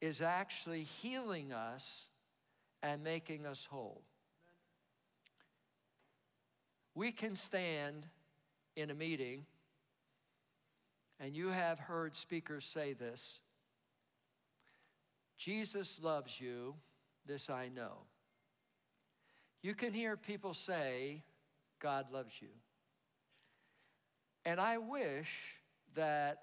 is 0.01 0.21
actually 0.21 0.83
healing 0.83 1.53
us 1.53 2.07
and 2.83 3.03
making 3.03 3.45
us 3.45 3.65
whole. 3.69 4.01
We 6.93 7.11
can 7.11 7.35
stand 7.35 8.05
in 8.75 8.89
a 8.89 8.93
meeting, 8.93 9.45
and 11.19 11.35
you 11.35 11.47
have 11.47 11.79
heard 11.79 12.15
speakers 12.15 12.65
say 12.65 12.93
this 12.93 13.39
Jesus 15.37 15.99
loves 16.01 16.39
you 16.39 16.75
this 17.25 17.49
I 17.49 17.69
know. 17.69 18.03
You 19.61 19.73
can 19.73 19.93
hear 19.93 20.15
people 20.15 20.53
say, 20.53 21.23
God 21.79 22.11
loves 22.11 22.33
you. 22.39 22.49
And 24.45 24.59
I 24.59 24.77
wish 24.77 25.29
that 25.95 26.39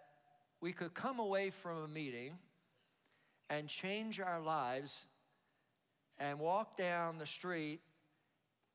we 0.60 0.72
could 0.72 0.94
come 0.94 1.18
away 1.18 1.50
from 1.50 1.78
a 1.78 1.88
meeting 1.88 2.34
and 3.48 3.68
change 3.68 4.18
our 4.18 4.40
lives 4.40 5.06
and 6.18 6.38
walk 6.38 6.76
down 6.76 7.18
the 7.18 7.26
street 7.26 7.80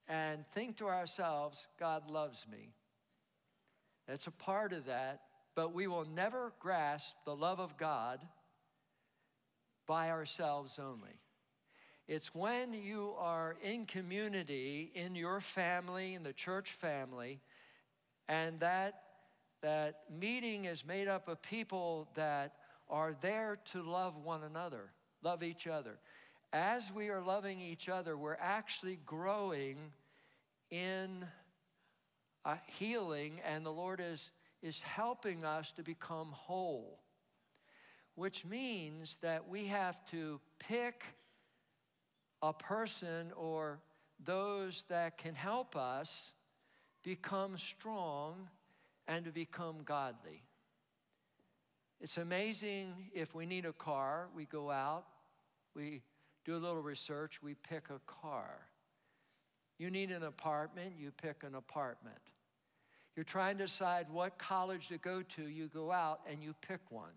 and 0.07 0.45
think 0.53 0.77
to 0.77 0.87
ourselves, 0.87 1.67
God 1.79 2.09
loves 2.09 2.45
me. 2.49 2.69
It's 4.07 4.27
a 4.27 4.31
part 4.31 4.71
of 4.71 4.85
that, 4.85 5.21
but 5.55 5.73
we 5.73 5.87
will 5.87 6.05
never 6.05 6.53
grasp 6.59 7.13
the 7.25 7.35
love 7.35 7.59
of 7.59 7.77
God 7.77 8.19
by 9.85 10.09
ourselves 10.09 10.79
only. 10.79 11.19
It's 12.07 12.33
when 12.33 12.71
you 12.73 13.13
are 13.17 13.57
in 13.61 13.85
community, 13.85 14.91
in 14.95 15.15
your 15.15 15.41
family, 15.41 16.13
in 16.13 16.23
the 16.23 16.31
church 16.31 16.71
family, 16.71 17.41
and 18.29 18.59
that, 18.61 19.01
that 19.61 20.01
meeting 20.09 20.65
is 20.65 20.85
made 20.85 21.07
up 21.07 21.27
of 21.27 21.41
people 21.41 22.07
that 22.15 22.53
are 22.89 23.15
there 23.21 23.59
to 23.71 23.81
love 23.81 24.15
one 24.23 24.43
another, 24.43 24.91
love 25.23 25.43
each 25.43 25.67
other. 25.67 25.97
As 26.53 26.83
we 26.93 27.09
are 27.09 27.21
loving 27.21 27.59
each 27.59 27.89
other, 27.89 28.17
we're 28.17 28.37
actually 28.39 28.99
growing 29.05 29.77
in 30.71 31.25
uh, 32.45 32.55
healing, 32.65 33.41
and 33.45 33.65
the 33.65 33.71
Lord 33.71 34.01
is, 34.01 34.31
is 34.61 34.81
helping 34.81 35.43
us 35.43 35.71
to 35.73 35.83
become 35.83 36.29
whole, 36.31 36.99
which 38.15 38.45
means 38.45 39.17
that 39.21 39.49
we 39.49 39.65
have 39.65 40.03
to 40.11 40.39
pick 40.59 41.03
a 42.41 42.53
person 42.53 43.31
or 43.35 43.79
those 44.23 44.85
that 44.87 45.17
can 45.17 45.35
help 45.35 45.75
us 45.75 46.33
become 47.03 47.57
strong 47.57 48.47
and 49.07 49.25
to 49.25 49.31
become 49.31 49.77
godly. 49.83 50.43
It's 51.99 52.17
amazing 52.17 52.93
if 53.13 53.33
we 53.33 53.45
need 53.45 53.65
a 53.65 53.73
car, 53.73 54.27
we 54.35 54.45
go 54.45 54.69
out, 54.69 55.05
we 55.75 56.01
do 56.45 56.55
a 56.55 56.57
little 56.57 56.81
research, 56.81 57.41
we 57.41 57.55
pick 57.55 57.89
a 57.89 57.99
car. 58.05 58.67
You 59.79 59.89
need 59.89 60.11
an 60.11 60.23
apartment, 60.23 60.93
you 60.97 61.11
pick 61.11 61.43
an 61.43 61.55
apartment. 61.55 62.17
You're 63.15 63.23
trying 63.23 63.57
to 63.57 63.65
decide 63.65 64.07
what 64.11 64.37
college 64.37 64.89
to 64.89 64.97
go 64.97 65.23
to, 65.23 65.47
you 65.47 65.67
go 65.67 65.91
out 65.91 66.19
and 66.29 66.43
you 66.43 66.53
pick 66.67 66.81
one. 66.89 67.13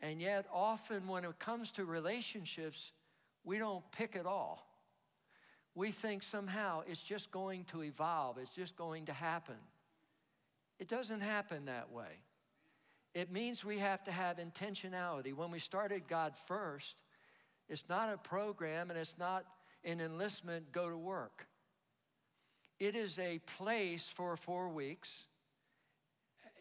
And 0.00 0.20
yet, 0.20 0.46
often 0.52 1.06
when 1.06 1.24
it 1.24 1.38
comes 1.38 1.70
to 1.72 1.84
relationships, 1.84 2.92
we 3.44 3.58
don't 3.58 3.84
pick 3.92 4.16
at 4.16 4.24
all. 4.24 4.66
We 5.74 5.92
think 5.92 6.22
somehow 6.22 6.82
it's 6.86 7.02
just 7.02 7.30
going 7.30 7.64
to 7.66 7.82
evolve, 7.82 8.38
it's 8.38 8.54
just 8.54 8.76
going 8.76 9.06
to 9.06 9.12
happen. 9.12 9.56
It 10.80 10.88
doesn't 10.88 11.20
happen 11.20 11.66
that 11.66 11.92
way. 11.92 12.22
It 13.14 13.30
means 13.30 13.64
we 13.64 13.78
have 13.78 14.02
to 14.04 14.10
have 14.12 14.38
intentionality. 14.38 15.34
When 15.34 15.50
we 15.50 15.58
started 15.58 16.08
God 16.08 16.34
First, 16.46 16.94
it's 17.68 17.84
not 17.88 18.12
a 18.12 18.16
program 18.16 18.90
and 18.90 18.98
it's 18.98 19.16
not 19.18 19.44
an 19.84 20.00
enlistment, 20.00 20.72
go 20.72 20.88
to 20.88 20.96
work. 20.96 21.46
It 22.78 22.96
is 22.96 23.18
a 23.18 23.40
place 23.58 24.08
for 24.08 24.36
four 24.36 24.70
weeks. 24.70 25.24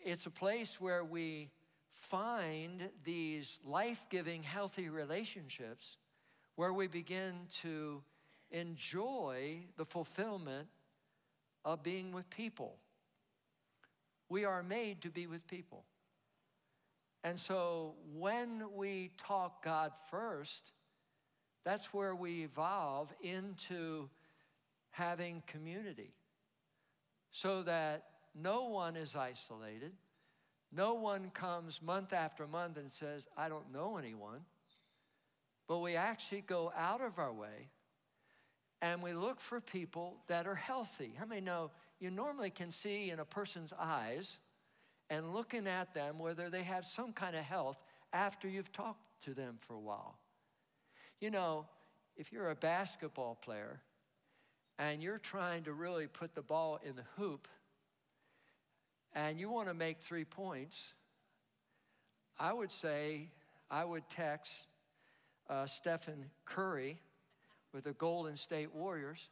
It's 0.03 0.25
a 0.25 0.31
place 0.31 0.81
where 0.81 1.03
we 1.03 1.49
find 1.93 2.89
these 3.05 3.57
life 3.63 4.05
giving, 4.09 4.43
healthy 4.43 4.89
relationships 4.89 5.97
where 6.55 6.73
we 6.73 6.87
begin 6.87 7.33
to 7.61 8.03
enjoy 8.51 9.59
the 9.77 9.85
fulfillment 9.85 10.67
of 11.63 11.83
being 11.83 12.11
with 12.11 12.29
people. 12.29 12.75
We 14.29 14.45
are 14.45 14.63
made 14.63 15.01
to 15.01 15.09
be 15.09 15.27
with 15.27 15.45
people. 15.47 15.83
And 17.23 17.37
so 17.37 17.95
when 18.13 18.63
we 18.75 19.11
talk 19.17 19.63
God 19.63 19.91
first, 20.09 20.71
that's 21.65 21.93
where 21.93 22.15
we 22.15 22.43
evolve 22.43 23.13
into 23.21 24.09
having 24.91 25.43
community 25.47 26.13
so 27.31 27.63
that 27.63 28.05
no 28.33 28.65
one 28.65 28.95
is 28.95 29.15
isolated. 29.15 29.91
No 30.71 30.93
one 30.93 31.31
comes 31.31 31.81
month 31.81 32.13
after 32.13 32.47
month 32.47 32.77
and 32.77 32.93
says, 32.93 33.27
I 33.35 33.49
don't 33.49 33.73
know 33.73 33.97
anyone. 33.97 34.41
But 35.67 35.79
we 35.79 35.95
actually 35.95 36.41
go 36.41 36.71
out 36.77 37.01
of 37.01 37.19
our 37.19 37.33
way 37.33 37.69
and 38.81 39.03
we 39.03 39.13
look 39.13 39.39
for 39.41 39.59
people 39.59 40.17
that 40.27 40.47
are 40.47 40.55
healthy. 40.55 41.13
How 41.17 41.25
many 41.25 41.41
know 41.41 41.71
you 41.99 42.09
normally 42.09 42.49
can 42.49 42.71
see 42.71 43.09
in 43.09 43.19
a 43.19 43.25
person's 43.25 43.73
eyes 43.77 44.37
and 45.09 45.33
looking 45.33 45.67
at 45.67 45.93
them 45.93 46.19
whether 46.19 46.49
they 46.49 46.63
have 46.63 46.85
some 46.85 47.13
kind 47.13 47.35
of 47.35 47.43
health 47.43 47.77
after 48.13 48.47
you've 48.47 48.71
talked 48.71 49.01
to 49.23 49.33
them 49.33 49.57
for 49.59 49.73
a 49.73 49.79
while? 49.79 50.17
You 51.19 51.31
know, 51.31 51.65
if 52.15 52.31
you're 52.31 52.51
a 52.51 52.55
basketball 52.55 53.35
player 53.35 53.81
and 54.77 55.03
you're 55.03 55.17
trying 55.17 55.63
to 55.63 55.73
really 55.73 56.07
put 56.07 56.35
the 56.35 56.41
ball 56.41 56.79
in 56.83 56.95
the 56.95 57.03
hoop 57.17 57.47
and 59.13 59.39
you 59.39 59.49
want 59.49 59.67
to 59.67 59.73
make 59.73 59.99
three 60.01 60.23
points, 60.23 60.93
I 62.39 62.53
would 62.53 62.71
say 62.71 63.29
I 63.69 63.83
would 63.83 64.03
text 64.09 64.67
uh, 65.49 65.65
Stephen 65.65 66.25
Curry 66.45 66.99
with 67.73 67.83
the 67.83 67.93
Golden 67.93 68.37
State 68.37 68.73
Warriors, 68.73 69.29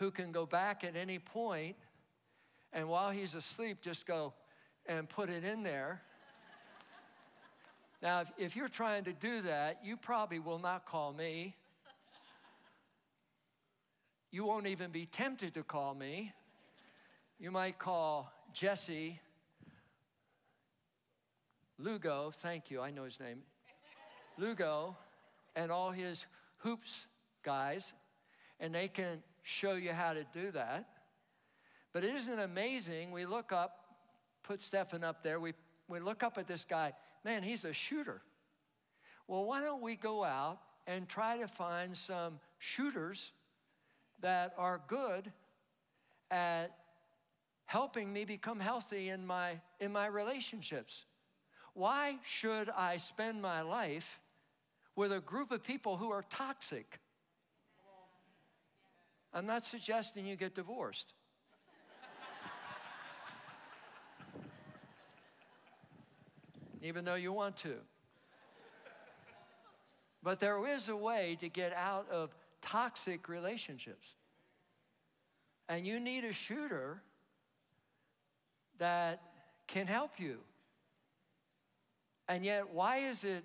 who 0.00 0.10
can 0.10 0.32
go 0.32 0.46
back 0.46 0.82
at 0.82 0.96
any 0.96 1.20
point 1.20 1.76
and 2.72 2.88
while 2.88 3.10
he's 3.10 3.34
asleep, 3.34 3.78
just 3.82 4.06
go 4.06 4.32
and 4.86 5.08
put 5.08 5.28
it 5.28 5.44
in 5.44 5.62
there. 5.62 6.00
now, 8.02 8.20
if, 8.20 8.30
if 8.38 8.56
you're 8.56 8.68
trying 8.68 9.04
to 9.04 9.12
do 9.12 9.42
that, 9.42 9.80
you 9.84 9.96
probably 9.96 10.38
will 10.38 10.58
not 10.58 10.86
call 10.86 11.12
me. 11.12 11.54
You 14.30 14.44
won't 14.44 14.66
even 14.66 14.90
be 14.90 15.06
tempted 15.06 15.54
to 15.54 15.62
call 15.62 15.94
me. 15.94 16.32
You 17.38 17.50
might 17.50 17.78
call 17.78 18.32
Jesse 18.52 19.20
Lugo, 21.78 22.30
thank 22.30 22.70
you, 22.70 22.80
I 22.80 22.90
know 22.90 23.04
his 23.04 23.18
name. 23.18 23.42
Lugo 24.38 24.96
and 25.56 25.72
all 25.72 25.90
his 25.90 26.26
hoops 26.58 27.06
guys, 27.42 27.94
and 28.60 28.74
they 28.74 28.86
can 28.86 29.22
show 29.42 29.72
you 29.74 29.92
how 29.92 30.12
to 30.12 30.24
do 30.32 30.50
that. 30.52 30.86
But 31.92 32.04
it 32.04 32.14
isn't 32.14 32.38
amazing. 32.38 33.10
We 33.10 33.26
look 33.26 33.52
up, 33.52 33.84
put 34.42 34.60
Stefan 34.60 35.04
up 35.04 35.22
there, 35.22 35.40
we, 35.40 35.54
we 35.88 36.00
look 36.00 36.22
up 36.22 36.38
at 36.38 36.46
this 36.46 36.64
guy, 36.64 36.92
man, 37.24 37.42
he's 37.42 37.64
a 37.64 37.72
shooter. 37.72 38.22
Well, 39.26 39.44
why 39.44 39.62
don't 39.62 39.82
we 39.82 39.96
go 39.96 40.24
out 40.24 40.58
and 40.86 41.08
try 41.08 41.38
to 41.38 41.48
find 41.48 41.96
some 41.96 42.40
shooters 42.58 43.32
that 44.20 44.54
are 44.58 44.80
good 44.86 45.32
at 46.30 46.76
helping 47.66 48.12
me 48.12 48.24
become 48.24 48.60
healthy 48.60 49.08
in 49.08 49.26
my, 49.26 49.60
in 49.78 49.92
my 49.92 50.06
relationships? 50.06 51.04
Why 51.74 52.16
should 52.24 52.68
I 52.70 52.96
spend 52.96 53.40
my 53.40 53.62
life 53.62 54.20
with 55.00 55.12
a 55.12 55.20
group 55.20 55.50
of 55.50 55.62
people 55.62 55.96
who 55.96 56.10
are 56.10 56.24
toxic. 56.28 57.00
I'm 59.32 59.46
not 59.46 59.64
suggesting 59.64 60.26
you 60.26 60.36
get 60.36 60.54
divorced. 60.54 61.14
Even 66.82 67.04
though 67.04 67.14
you 67.14 67.32
want 67.32 67.56
to. 67.58 67.74
But 70.22 70.40
there 70.40 70.66
is 70.66 70.88
a 70.88 70.96
way 70.96 71.36
to 71.40 71.48
get 71.48 71.72
out 71.74 72.08
of 72.10 72.34
toxic 72.62 73.28
relationships. 73.28 74.14
And 75.68 75.86
you 75.86 76.00
need 76.00 76.24
a 76.24 76.32
shooter 76.32 77.02
that 78.78 79.22
can 79.66 79.86
help 79.86 80.18
you. 80.18 80.38
And 82.28 82.44
yet, 82.44 82.70
why 82.70 82.98
is 82.98 83.24
it 83.24 83.44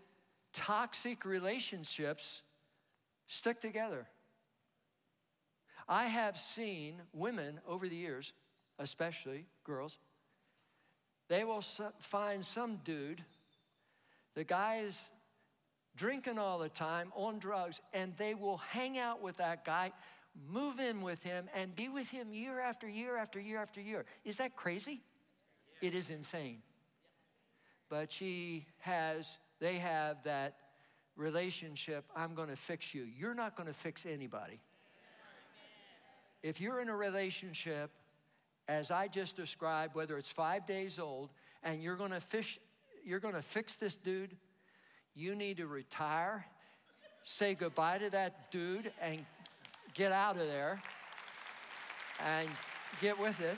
toxic 0.55 1.25
relationships 1.25 2.41
stick 3.27 3.59
together. 3.59 4.07
I 5.87 6.05
have 6.05 6.37
seen 6.37 6.95
women 7.13 7.59
over 7.67 7.87
the 7.87 7.95
years, 7.95 8.33
especially 8.79 9.45
girls, 9.63 9.97
they 11.27 11.43
will 11.43 11.63
find 11.99 12.43
some 12.43 12.77
dude, 12.83 13.23
the 14.35 14.43
guy's 14.43 14.99
drinking 15.95 16.37
all 16.37 16.59
the 16.59 16.69
time, 16.69 17.11
on 17.15 17.39
drugs, 17.39 17.81
and 17.93 18.13
they 18.17 18.33
will 18.33 18.57
hang 18.57 18.97
out 18.97 19.21
with 19.21 19.37
that 19.37 19.63
guy, 19.65 19.91
move 20.51 20.79
in 20.79 21.01
with 21.01 21.23
him, 21.23 21.49
and 21.55 21.75
be 21.75 21.89
with 21.89 22.09
him 22.09 22.33
year 22.33 22.59
after 22.59 22.87
year 22.87 23.17
after 23.17 23.39
year 23.39 23.59
after 23.59 23.81
year. 23.81 24.05
Is 24.23 24.37
that 24.37 24.55
crazy? 24.55 25.01
It 25.81 25.95
is 25.95 26.09
insane. 26.09 26.61
But 27.89 28.11
she 28.11 28.65
has 28.79 29.37
they 29.59 29.77
have 29.77 30.23
that 30.23 30.57
relationship, 31.15 32.05
I'm 32.15 32.35
going 32.35 32.49
to 32.49 32.55
fix 32.55 32.93
you. 32.93 33.03
You're 33.17 33.33
not 33.33 33.55
going 33.55 33.67
to 33.67 33.73
fix 33.73 34.05
anybody. 34.05 34.59
If 36.43 36.61
you're 36.61 36.79
in 36.79 36.89
a 36.89 36.95
relationship, 36.95 37.91
as 38.67 38.91
I 38.91 39.07
just 39.07 39.35
described, 39.35 39.95
whether 39.95 40.17
it's 40.17 40.29
five 40.29 40.65
days 40.65 40.99
old, 40.99 41.29
and 41.63 41.81
you're 41.81 41.95
to 42.11 42.19
fish, 42.19 42.59
you're 43.03 43.19
to 43.33 43.41
fix 43.41 43.75
this 43.75 43.95
dude, 43.95 44.35
you 45.15 45.35
need 45.35 45.57
to 45.57 45.67
retire, 45.67 46.45
say 47.23 47.55
goodbye 47.55 47.99
to 47.99 48.09
that 48.11 48.51
dude, 48.51 48.91
and 49.01 49.25
get 49.93 50.11
out 50.11 50.37
of 50.37 50.47
there 50.47 50.81
and 52.23 52.49
get 53.01 53.19
with 53.19 53.39
it. 53.41 53.57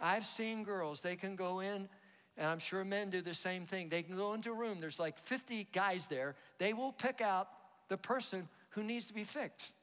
I've 0.00 0.26
seen 0.26 0.64
girls, 0.64 1.00
they 1.00 1.14
can 1.14 1.36
go 1.36 1.60
in, 1.60 1.88
and 2.36 2.46
I'm 2.46 2.58
sure 2.58 2.84
men 2.84 3.10
do 3.10 3.22
the 3.22 3.34
same 3.34 3.66
thing. 3.66 3.88
They 3.88 4.02
can 4.02 4.16
go 4.16 4.34
into 4.34 4.50
a 4.50 4.54
room, 4.54 4.80
there's 4.80 4.98
like 4.98 5.18
50 5.18 5.68
guys 5.72 6.06
there. 6.06 6.34
They 6.58 6.72
will 6.72 6.92
pick 6.92 7.20
out 7.20 7.48
the 7.88 7.96
person 7.96 8.48
who 8.72 8.82
needs 8.82 9.06
to 9.06 9.14
be 9.14 9.24
fixed 9.24 9.74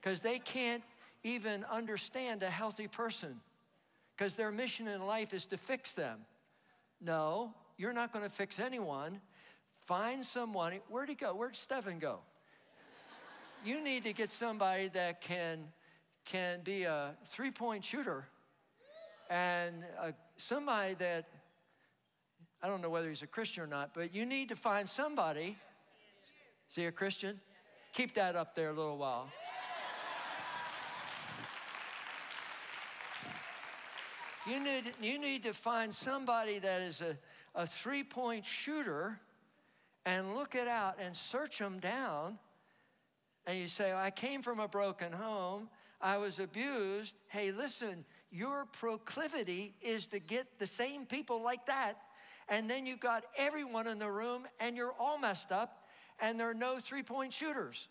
because 0.00 0.20
they 0.20 0.38
can't 0.38 0.82
even 1.22 1.64
understand 1.70 2.42
a 2.42 2.50
healthy 2.50 2.88
person 2.88 3.40
because 4.16 4.34
their 4.34 4.50
mission 4.50 4.88
in 4.88 5.06
life 5.06 5.32
is 5.32 5.46
to 5.46 5.56
fix 5.56 5.92
them. 5.92 6.20
No, 7.00 7.54
you're 7.76 7.92
not 7.92 8.12
going 8.12 8.24
to 8.24 8.30
fix 8.30 8.58
anyone. 8.58 9.20
Find 9.86 10.24
someone. 10.24 10.74
Where'd 10.88 11.08
he 11.08 11.14
go? 11.14 11.34
Where'd 11.34 11.56
Stephen 11.56 11.98
go? 11.98 12.20
you 13.64 13.82
need 13.82 14.04
to 14.04 14.12
get 14.12 14.30
somebody 14.30 14.88
that 14.88 15.20
can, 15.20 15.64
can 16.24 16.60
be 16.62 16.84
a 16.84 17.14
three 17.28 17.50
point 17.50 17.84
shooter 17.84 18.24
and 19.28 19.84
uh, 20.00 20.10
somebody 20.36 20.94
that, 20.94 21.26
I 22.62 22.66
don't 22.66 22.82
know 22.82 22.90
whether 22.90 23.08
he's 23.08 23.22
a 23.22 23.28
Christian 23.28 23.62
or 23.62 23.66
not, 23.66 23.94
but 23.94 24.12
you 24.12 24.26
need 24.26 24.48
to 24.48 24.56
find 24.56 24.88
somebody. 24.88 25.56
Is 26.68 26.76
he 26.76 26.86
a 26.86 26.92
Christian? 26.92 27.40
Keep 27.92 28.14
that 28.14 28.36
up 28.36 28.54
there 28.54 28.70
a 28.70 28.72
little 28.72 28.98
while. 28.98 29.28
You 34.46 34.62
need, 34.62 34.92
you 35.00 35.18
need 35.18 35.42
to 35.42 35.52
find 35.52 35.94
somebody 35.94 36.58
that 36.60 36.80
is 36.80 37.02
a, 37.02 37.16
a 37.54 37.66
three 37.66 38.02
point 38.02 38.44
shooter 38.44 39.20
and 40.06 40.34
look 40.34 40.54
it 40.54 40.66
out 40.66 40.96
and 40.98 41.14
search 41.14 41.58
them 41.58 41.78
down. 41.78 42.38
And 43.46 43.58
you 43.58 43.68
say, 43.68 43.92
I 43.92 44.10
came 44.10 44.42
from 44.42 44.60
a 44.60 44.68
broken 44.68 45.12
home. 45.12 45.68
I 46.00 46.16
was 46.16 46.38
abused. 46.38 47.14
Hey, 47.28 47.52
listen, 47.52 48.04
your 48.30 48.66
proclivity 48.72 49.74
is 49.82 50.06
to 50.08 50.18
get 50.18 50.58
the 50.58 50.66
same 50.66 51.04
people 51.04 51.42
like 51.42 51.66
that. 51.66 51.98
And 52.48 52.68
then 52.68 52.86
you 52.86 52.96
got 52.96 53.24
everyone 53.36 53.86
in 53.86 53.98
the 53.98 54.10
room 54.10 54.46
and 54.58 54.76
you're 54.76 54.94
all 54.98 55.18
messed 55.18 55.52
up 55.52 55.79
and 56.20 56.38
there 56.38 56.48
are 56.48 56.54
no 56.54 56.78
three 56.80 57.02
point 57.02 57.32
shooters 57.32 57.88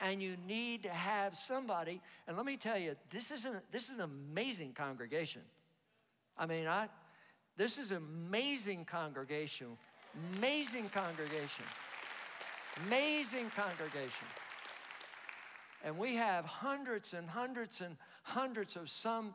and 0.00 0.22
you 0.22 0.36
need 0.46 0.82
to 0.82 0.90
have 0.90 1.36
somebody. 1.36 2.00
And 2.28 2.36
let 2.36 2.46
me 2.46 2.56
tell 2.56 2.78
you, 2.78 2.96
this 3.10 3.30
is 3.30 3.44
an, 3.44 3.60
this 3.72 3.84
is 3.84 3.98
an 3.98 4.00
amazing 4.00 4.72
congregation. 4.72 5.42
I 6.38 6.46
mean, 6.46 6.66
I, 6.66 6.88
this 7.56 7.78
is 7.78 7.90
an 7.90 7.98
amazing 7.98 8.84
congregation, 8.84 9.68
amazing 10.36 10.90
congregation, 10.90 11.64
amazing 12.86 13.50
congregation. 13.56 14.26
And 15.82 15.96
we 15.96 16.16
have 16.16 16.44
hundreds 16.44 17.14
and 17.14 17.28
hundreds 17.28 17.80
and 17.80 17.96
hundreds 18.22 18.76
of 18.76 18.90
some, 18.90 19.34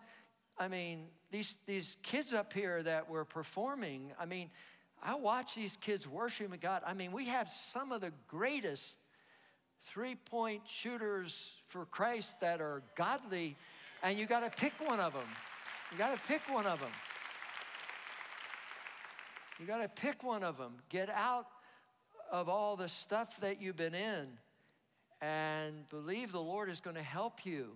I 0.60 0.68
mean, 0.68 1.06
these, 1.32 1.56
these 1.66 1.98
kids 2.04 2.34
up 2.34 2.54
here 2.54 2.84
that 2.84 3.10
were 3.10 3.26
performing, 3.26 4.12
I 4.20 4.26
mean, 4.26 4.52
I 5.04 5.16
watch 5.16 5.56
these 5.56 5.78
kids 5.78 6.08
worshiping 6.08 6.60
God. 6.62 6.84
I 6.86 6.94
mean, 6.94 7.12
we 7.12 7.26
have 7.26 7.50
some 7.50 7.92
of 7.92 8.02
the 8.02 8.12
greatest 8.28 8.98
three 9.88 10.16
point 10.16 10.62
shooters 10.68 11.56
for 11.68 11.86
Christ 11.86 12.40
that 12.42 12.62
are 12.62 12.84
godly, 12.96 13.56
and 14.04 14.18
you 14.18 14.28
got 14.28 14.42
to 14.42 14.50
pick 14.50 14.74
one 14.86 15.00
of 15.00 15.14
them. 15.14 15.28
You 15.92 15.98
got 15.98 16.16
to 16.16 16.28
pick 16.28 16.42
one 16.48 16.68
of 16.68 16.80
them. 16.80 16.92
You 19.60 19.66
got 19.66 19.82
to 19.82 19.90
pick 19.90 20.24
one 20.24 20.44
of 20.44 20.58
them. 20.58 20.74
Get 20.90 21.10
out 21.10 21.48
of 22.32 22.48
all 22.48 22.76
the 22.76 22.88
stuff 22.88 23.40
that 23.42 23.62
you've 23.62 23.76
been 23.76 23.94
in 23.94 24.28
and 25.22 25.88
believe 25.90 26.32
the 26.32 26.42
Lord 26.42 26.70
is 26.70 26.80
going 26.80 26.96
to 26.96 27.04
help 27.04 27.46
you. 27.46 27.72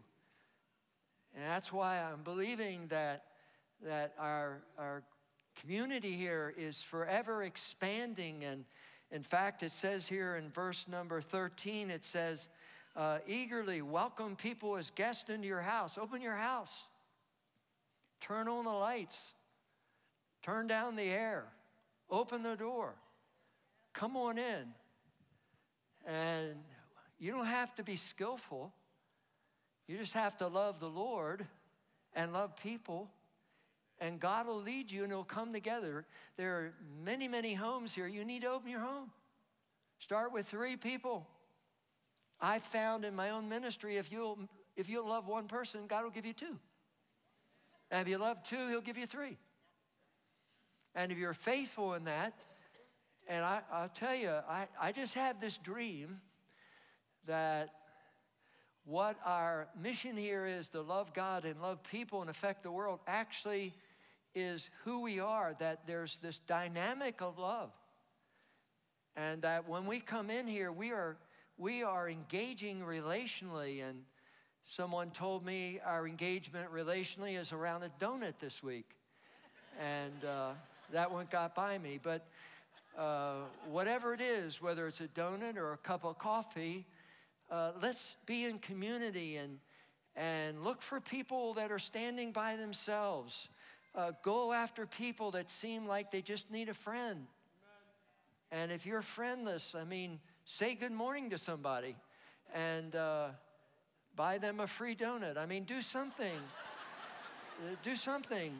And 1.36 1.44
that's 1.44 1.72
why 1.72 2.02
I'm 2.02 2.24
believing 2.24 2.88
that, 2.88 3.26
that 3.84 4.14
our, 4.18 4.64
our 4.80 5.04
community 5.56 6.14
here 6.14 6.54
is 6.58 6.82
forever 6.82 7.44
expanding 7.44 8.44
and 8.44 8.66
in 9.12 9.24
fact, 9.24 9.64
it 9.64 9.72
says 9.72 10.08
here 10.08 10.36
in 10.36 10.50
verse 10.50 10.88
number 10.90 11.22
13, 11.22 11.90
it 11.90 12.04
says, 12.04 12.50
uh, 12.96 13.20
eagerly 13.28 13.82
welcome 13.82 14.36
people 14.36 14.78
as 14.78 14.90
guests 14.90 15.30
into 15.30 15.48
your 15.48 15.62
house. 15.62 15.98
Open 15.98 16.22
your 16.22 16.36
house. 16.36 16.84
Turn 18.20 18.48
on 18.48 18.66
the 18.66 18.72
lights. 18.72 19.36
Turn 20.42 20.68
down 20.68 20.96
the 20.96 21.04
air. 21.04 21.46
Open 22.10 22.42
the 22.42 22.56
door. 22.56 22.94
Come 23.94 24.18
on 24.18 24.38
in. 24.38 24.74
And 26.06 26.56
you 27.20 27.32
don't 27.32 27.46
have 27.46 27.76
to 27.76 27.84
be 27.84 27.96
skillful. 27.96 28.74
You 29.88 29.98
just 29.98 30.14
have 30.14 30.38
to 30.38 30.48
love 30.48 30.80
the 30.80 30.90
Lord 30.90 31.46
and 32.16 32.34
love 32.34 32.56
people 32.58 33.10
and 34.00 34.20
God 34.20 34.48
will 34.48 34.62
lead 34.62 34.92
you 34.92 35.04
and 35.04 35.12
it'll 35.12 35.24
come 35.24 35.54
together. 35.54 36.06
There 36.38 36.52
are 36.56 36.74
many, 37.04 37.28
many 37.28 37.54
homes 37.54 37.94
here. 37.94 38.08
You 38.08 38.26
need 38.26 38.42
to 38.42 38.50
open 38.50 38.70
your 38.70 38.82
home. 38.82 39.12
Start 40.00 40.34
with 40.34 40.48
three 40.48 40.76
people. 40.76 41.28
I 42.40 42.60
found 42.60 43.06
in 43.06 43.16
my 43.16 43.30
own 43.30 43.48
ministry 43.48 43.98
if 43.98 44.12
you'll, 44.12 44.38
if 44.76 44.90
you'll 44.90 45.08
love 45.08 45.28
one 45.28 45.48
person, 45.48 45.88
God 45.88 46.04
will 46.04 46.12
give 46.12 46.26
you 46.26 46.34
two. 46.34 46.60
And 47.90 48.02
if 48.02 48.08
you 48.08 48.18
love 48.18 48.44
two, 48.44 48.68
He'll 48.68 48.82
give 48.82 48.98
you 48.98 49.06
three. 49.06 49.38
And 50.94 51.12
if 51.12 51.18
you're 51.18 51.34
faithful 51.34 51.94
in 51.94 52.06
that, 52.06 52.34
and 53.28 53.44
I, 53.44 53.62
will 53.72 53.90
tell 53.90 54.16
you, 54.16 54.30
I, 54.30 54.68
I 54.80 54.92
just 54.92 55.14
have 55.14 55.40
this 55.40 55.58
dream 55.58 56.20
that 57.26 57.70
what 58.86 59.18
our 59.26 59.68
mission 59.82 60.16
here 60.16 60.46
is 60.46 60.68
to 60.70 60.82
love 60.82 61.14
God 61.14 61.44
and 61.44 61.60
love 61.62 61.82
people 61.84 62.22
and 62.22 62.30
affect 62.30 62.64
the 62.64 62.72
world 62.72 63.00
actually 63.08 63.74
is 64.36 64.70
who 64.84 65.02
we 65.02 65.20
are, 65.20 65.56
that 65.60 65.88
there's 65.88 66.18
this 66.18 66.40
dynamic 66.40 67.22
of 67.22 67.40
love. 67.40 67.72
And 69.16 69.42
that 69.44 69.68
when 69.68 69.86
we 69.86 70.02
come 70.02 70.30
in 70.30 70.46
here, 70.46 70.72
we 70.72 70.92
are, 70.92 71.16
we 71.58 71.84
are 71.84 72.10
engaging 72.10 72.82
relationally. 72.82 73.88
And 73.88 74.04
someone 74.64 75.10
told 75.12 75.46
me 75.46 75.80
our 75.86 76.06
engagement 76.06 76.72
relationally 76.74 77.40
is 77.40 77.54
around 77.54 77.84
a 77.84 77.90
donut 78.04 78.34
this 78.42 78.62
week. 78.62 78.90
And 79.82 80.26
uh, 80.26 80.50
that 80.92 81.10
one 81.10 81.28
got 81.32 81.56
by 81.56 81.78
me. 81.78 81.98
But 82.04 82.28
uh, 82.98 83.36
whatever 83.70 84.14
it 84.14 84.22
is, 84.22 84.62
whether 84.62 84.86
it's 84.86 85.00
a 85.00 85.08
donut 85.08 85.56
or 85.56 85.72
a 85.72 85.78
cup 85.78 86.04
of 86.04 86.18
coffee, 86.18 86.86
uh, 87.50 87.72
let's 87.82 88.18
be 88.26 88.44
in 88.44 88.60
community 88.60 89.38
and, 89.38 89.60
and 90.18 90.62
look 90.62 90.82
for 90.82 91.00
people 91.00 91.54
that 91.54 91.72
are 91.72 91.80
standing 91.80 92.34
by 92.34 92.58
themselves 92.58 93.48
uh, 93.96 94.12
go 94.22 94.52
after 94.52 94.86
people 94.86 95.32
that 95.32 95.50
seem 95.50 95.88
like 95.88 96.12
they 96.12 96.22
just 96.22 96.52
need 96.52 96.70
a 96.70 96.74
friend. 96.74 97.28
And 98.52 98.72
if 98.72 98.86
you're 98.86 99.02
friendless, 99.02 99.76
I 99.76 99.84
mean, 99.84 100.20
say 100.44 100.76
good 100.76 100.92
morning 100.92 101.30
to 101.32 101.38
somebody 101.38 101.96
and 102.54 102.96
uh, 102.96 103.28
buy 104.16 104.38
them 104.38 104.60
a 104.60 104.68
free 104.68 104.96
donut. 104.96 105.38
I 105.38 105.46
mean, 105.46 105.64
do 105.64 105.82
something. 105.82 106.40
uh, 107.60 107.76
do 107.84 107.96
something 107.96 108.54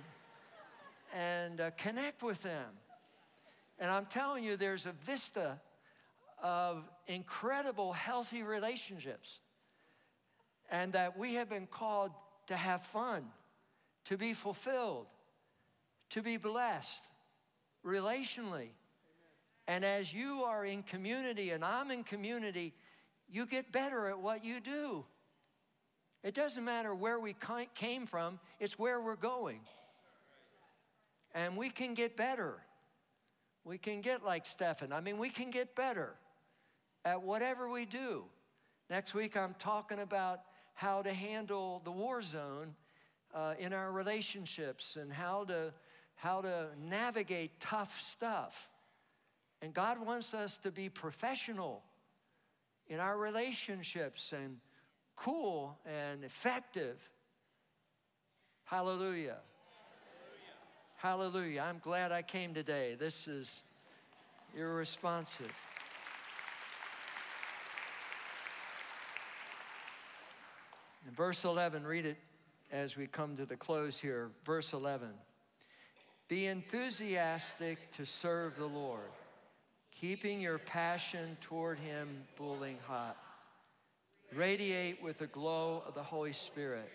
and 1.14 1.62
uh, 1.62 1.72
connect 1.72 2.24
with 2.24 2.42
them. 2.42 2.66
And 3.80 3.92
I'm 3.92 4.06
telling 4.06 4.44
you, 4.44 4.58
there's 4.58 4.86
a 4.86 4.94
vista 5.06 5.60
of 6.42 6.84
incredible, 7.08 7.94
healthy 7.94 8.44
relationships. 8.44 9.40
And 10.72 10.94
that 10.94 11.18
we 11.18 11.36
have 11.36 11.50
been 11.50 11.68
called 11.68 12.12
to 12.48 12.56
have 12.56 12.82
fun, 12.82 13.26
to 14.06 14.18
be 14.18 14.34
fulfilled, 14.34 15.06
to 16.12 16.22
be 16.22 16.38
blessed 16.38 17.10
relationally. 17.86 18.70
And 19.68 19.84
as 19.84 20.14
you 20.14 20.44
are 20.44 20.66
in 20.66 20.84
community 20.84 21.52
and 21.52 21.64
I'm 21.64 21.92
in 21.92 22.04
community, 22.04 22.74
you 23.28 23.46
get 23.46 23.72
better 23.72 24.08
at 24.08 24.20
what 24.20 24.44
you 24.44 24.60
do. 24.60 25.06
It 26.24 26.34
doesn't 26.34 26.64
matter 26.64 26.94
where 26.94 27.20
we 27.20 27.36
came 27.76 28.06
from, 28.06 28.40
it's 28.60 28.80
where 28.80 29.00
we're 29.00 29.16
going. 29.16 29.60
And 31.34 31.58
we 31.58 31.70
can 31.70 31.94
get 31.94 32.16
better. 32.16 32.56
We 33.64 33.78
can 33.78 34.02
get 34.02 34.24
like 34.24 34.46
Stephen. 34.46 34.94
I 34.94 35.02
mean, 35.02 35.18
we 35.18 35.30
can 35.30 35.50
get 35.50 35.76
better 35.76 36.16
at 37.04 37.22
whatever 37.22 37.70
we 37.70 37.86
do. 37.86 38.26
Next 38.90 39.14
week, 39.14 39.36
I'm 39.36 39.56
talking 39.60 40.00
about 40.00 40.42
how 40.76 41.02
to 41.02 41.12
handle 41.14 41.82
the 41.84 41.92
war 41.92 42.22
zone 42.22 42.76
uh, 43.34 43.56
in 43.60 43.74
our 43.74 43.92
relationships 43.92 44.96
and 44.96 45.12
how 45.12 45.46
to 45.46 45.74
how 46.16 46.42
to 46.42 46.68
navigate 46.82 47.60
tough 47.60 48.00
stuff. 48.02 48.70
And 49.62 49.74
God 49.74 50.06
wants 50.06 50.34
us 50.34 50.58
to 50.60 50.72
be 50.72 50.90
professional 50.90 51.84
in 52.88 53.00
our 53.00 53.18
relationships 53.18 54.34
and 54.34 54.58
cool 55.16 55.78
and 55.86 56.24
effective. 56.24 56.98
Hallelujah. 58.66 59.38
Hallelujah. 60.98 61.32
Hallelujah. 61.34 61.62
I'm 61.62 61.80
glad 61.80 62.12
I 62.12 62.22
came 62.22 62.54
today. 62.54 62.96
This 62.98 63.28
is 63.28 63.62
irresponsive. 64.56 65.52
In 71.08 71.14
verse 71.14 71.44
11, 71.44 71.86
read 71.86 72.06
it 72.06 72.18
as 72.72 72.98
we 72.98 73.06
come 73.06 73.38
to 73.38 73.46
the 73.46 73.56
close 73.56 74.00
here. 74.00 74.32
Verse 74.44 74.74
11 74.74 75.10
Be 76.28 76.48
enthusiastic 76.48 77.92
to 77.94 78.06
serve 78.06 78.58
the 78.58 78.66
Lord, 78.66 79.12
keeping 79.92 80.42
your 80.42 80.58
passion 80.58 81.38
toward 81.42 81.78
Him 81.78 82.24
boiling 82.36 82.78
hot. 82.88 83.18
Radiate 84.34 85.04
with 85.04 85.20
the 85.20 85.28
glow 85.28 85.84
of 85.88 85.94
the 85.94 86.02
Holy 86.02 86.34
Spirit, 86.34 86.90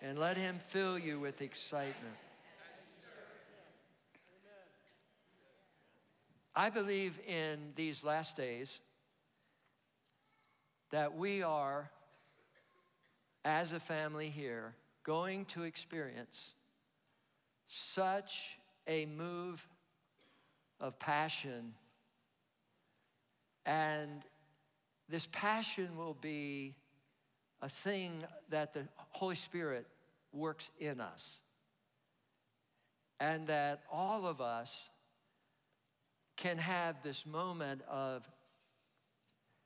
and 0.00 0.18
let 0.18 0.38
Him 0.38 0.58
fill 0.68 0.98
you 0.98 1.20
with 1.20 1.42
excitement. 1.42 2.16
I 6.56 6.70
believe 6.70 7.18
in 7.26 7.72
these 7.76 8.02
last 8.02 8.36
days 8.36 8.80
that 10.90 11.16
we 11.16 11.42
are 11.42 11.90
as 13.44 13.72
a 13.72 13.80
family 13.80 14.30
here 14.30 14.74
going 15.04 15.44
to 15.46 15.62
experience 15.62 16.54
such 17.70 18.58
a 18.88 19.06
move 19.06 19.66
of 20.80 20.98
passion. 20.98 21.74
And 23.64 24.22
this 25.08 25.28
passion 25.30 25.96
will 25.96 26.16
be 26.20 26.74
a 27.62 27.68
thing 27.68 28.24
that 28.48 28.74
the 28.74 28.88
Holy 29.10 29.36
Spirit 29.36 29.86
works 30.32 30.68
in 30.80 31.00
us. 31.00 31.38
And 33.20 33.46
that 33.46 33.82
all 33.92 34.26
of 34.26 34.40
us 34.40 34.90
can 36.36 36.58
have 36.58 36.96
this 37.04 37.24
moment 37.24 37.82
of 37.88 38.26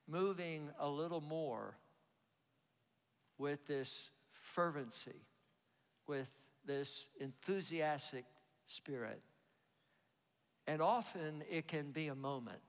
moving 0.06 0.68
a 0.78 0.88
little 0.88 1.20
more 1.22 1.76
with 3.38 3.66
this 3.66 4.10
fervency, 4.32 5.22
with 6.06 6.28
this 6.66 7.08
enthusiastic 7.20 8.24
spirit. 8.66 9.20
And 10.66 10.80
often 10.80 11.42
it 11.50 11.68
can 11.68 11.90
be 11.90 12.08
a 12.08 12.14
moment. 12.14 12.60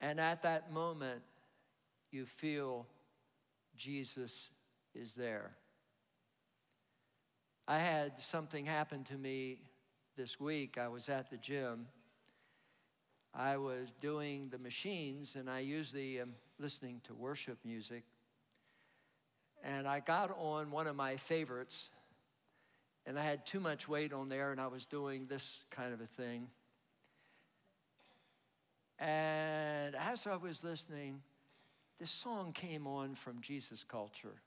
And 0.00 0.20
at 0.20 0.42
that 0.42 0.72
moment, 0.72 1.22
you 2.10 2.26
feel 2.26 2.86
Jesus 3.76 4.50
is 4.94 5.14
there. 5.14 5.52
I 7.68 7.78
had 7.78 8.20
something 8.20 8.66
happen 8.66 9.04
to 9.04 9.14
me 9.16 9.60
this 10.16 10.40
week. 10.40 10.76
I 10.76 10.88
was 10.88 11.08
at 11.08 11.30
the 11.30 11.36
gym. 11.36 11.86
I 13.32 13.58
was 13.58 13.92
doing 14.00 14.48
the 14.50 14.58
machines, 14.58 15.36
and 15.36 15.48
I 15.48 15.60
usually 15.60 16.18
am 16.18 16.34
listening 16.58 17.00
to 17.04 17.14
worship 17.14 17.58
music 17.64 18.02
and 19.64 19.86
I 19.86 20.00
got 20.00 20.36
on 20.38 20.70
one 20.70 20.86
of 20.86 20.96
my 20.96 21.16
favorites, 21.16 21.90
and 23.06 23.18
I 23.18 23.22
had 23.22 23.46
too 23.46 23.60
much 23.60 23.88
weight 23.88 24.12
on 24.12 24.28
there, 24.28 24.52
and 24.52 24.60
I 24.60 24.66
was 24.66 24.86
doing 24.86 25.26
this 25.26 25.60
kind 25.70 25.92
of 25.92 26.00
a 26.00 26.06
thing. 26.06 26.48
And 28.98 29.94
as 29.94 30.26
I 30.26 30.36
was 30.36 30.62
listening, 30.62 31.22
this 31.98 32.10
song 32.10 32.52
came 32.52 32.86
on 32.86 33.14
from 33.14 33.40
Jesus 33.40 33.84
Culture. 33.88 34.42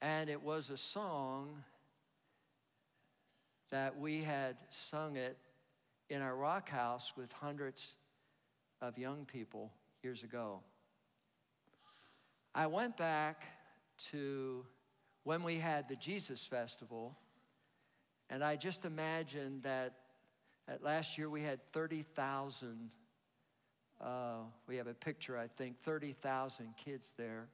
And 0.00 0.28
it 0.28 0.42
was 0.42 0.70
a 0.70 0.76
song 0.76 1.64
that 3.70 3.98
we 3.98 4.22
had 4.22 4.56
sung 4.70 5.16
it 5.16 5.36
in 6.08 6.22
our 6.22 6.34
rock 6.34 6.68
house 6.68 7.12
with 7.16 7.32
hundreds 7.32 7.94
of 8.80 8.96
young 8.98 9.24
people 9.24 9.72
years 10.02 10.22
ago. 10.22 10.60
I 12.54 12.66
went 12.66 12.96
back 12.96 13.44
to 14.10 14.64
when 15.24 15.42
we 15.42 15.56
had 15.56 15.88
the 15.88 15.96
Jesus 15.96 16.44
Festival, 16.44 17.16
and 18.30 18.42
I 18.42 18.56
just 18.56 18.84
imagined 18.84 19.62
that 19.64 19.94
at 20.66 20.82
last 20.82 21.18
year 21.18 21.30
we 21.30 21.42
had 21.42 21.60
30,000. 21.72 22.90
Uh, 24.00 24.36
we 24.66 24.76
have 24.76 24.86
a 24.86 24.94
picture, 24.94 25.36
I 25.36 25.48
think, 25.48 25.82
30,000 25.82 26.74
kids 26.84 27.12
there. 27.16 27.48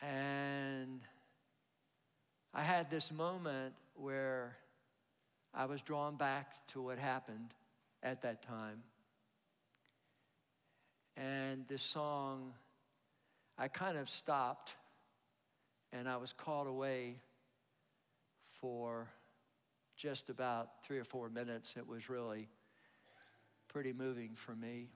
And 0.00 1.00
I 2.54 2.62
had 2.62 2.90
this 2.90 3.12
moment 3.12 3.74
where 3.94 4.56
I 5.54 5.66
was 5.66 5.80
drawn 5.82 6.16
back 6.16 6.66
to 6.68 6.82
what 6.82 6.98
happened 6.98 7.54
at 8.02 8.22
that 8.22 8.42
time. 8.42 8.82
And 11.16 11.66
this 11.68 11.82
song 11.82 12.52
I 13.58 13.68
kind 13.68 13.98
of 13.98 14.08
stopped 14.08 14.74
and 15.92 16.08
I 16.08 16.16
was 16.16 16.32
called 16.32 16.66
away 16.66 17.16
for 18.60 19.08
just 19.96 20.30
about 20.30 20.82
three 20.84 20.98
or 20.98 21.04
four 21.04 21.28
minutes. 21.28 21.74
It 21.76 21.86
was 21.86 22.08
really 22.08 22.48
pretty 23.68 23.92
moving 23.92 24.30
for 24.34 24.54
me. 24.54 24.88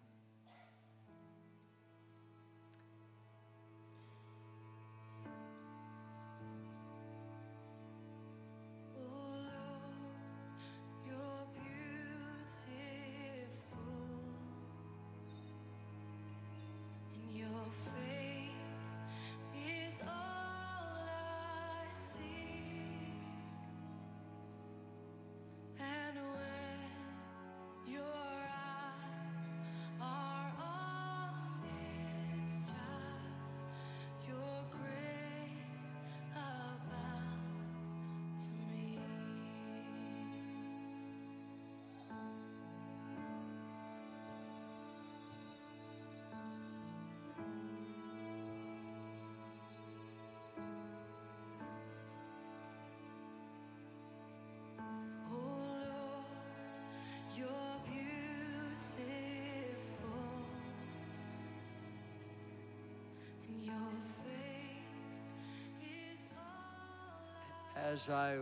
As 67.92 68.08
I, 68.08 68.36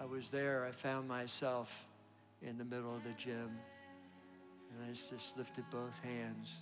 I 0.00 0.04
was 0.04 0.28
there, 0.30 0.64
I 0.68 0.70
found 0.70 1.08
myself 1.08 1.84
in 2.42 2.58
the 2.58 2.64
middle 2.64 2.94
of 2.94 3.02
the 3.02 3.12
gym. 3.18 3.50
And 4.70 4.88
I 4.88 4.92
just 4.92 5.36
lifted 5.36 5.64
both 5.70 5.98
hands. 6.02 6.54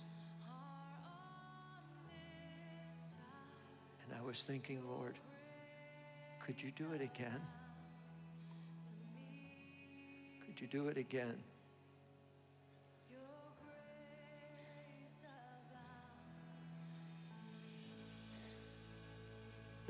And 4.03 4.19
I 4.19 4.25
was 4.25 4.41
thinking, 4.41 4.81
Lord, 4.87 5.15
could 6.39 6.61
you 6.61 6.71
do 6.71 6.85
it 6.93 7.01
again? 7.01 7.41
Could 10.45 10.59
you 10.59 10.67
do 10.67 10.87
it 10.87 10.97
again? 10.97 11.37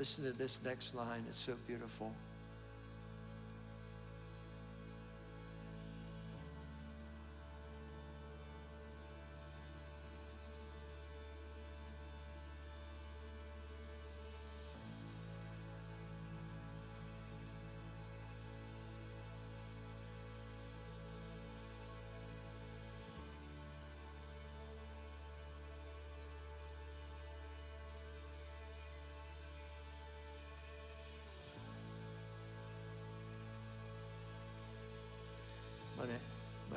Listen 0.02 0.24
to 0.24 0.32
this 0.32 0.58
next 0.64 0.96
line, 0.96 1.24
it's 1.28 1.38
so 1.38 1.54
beautiful. 1.68 2.10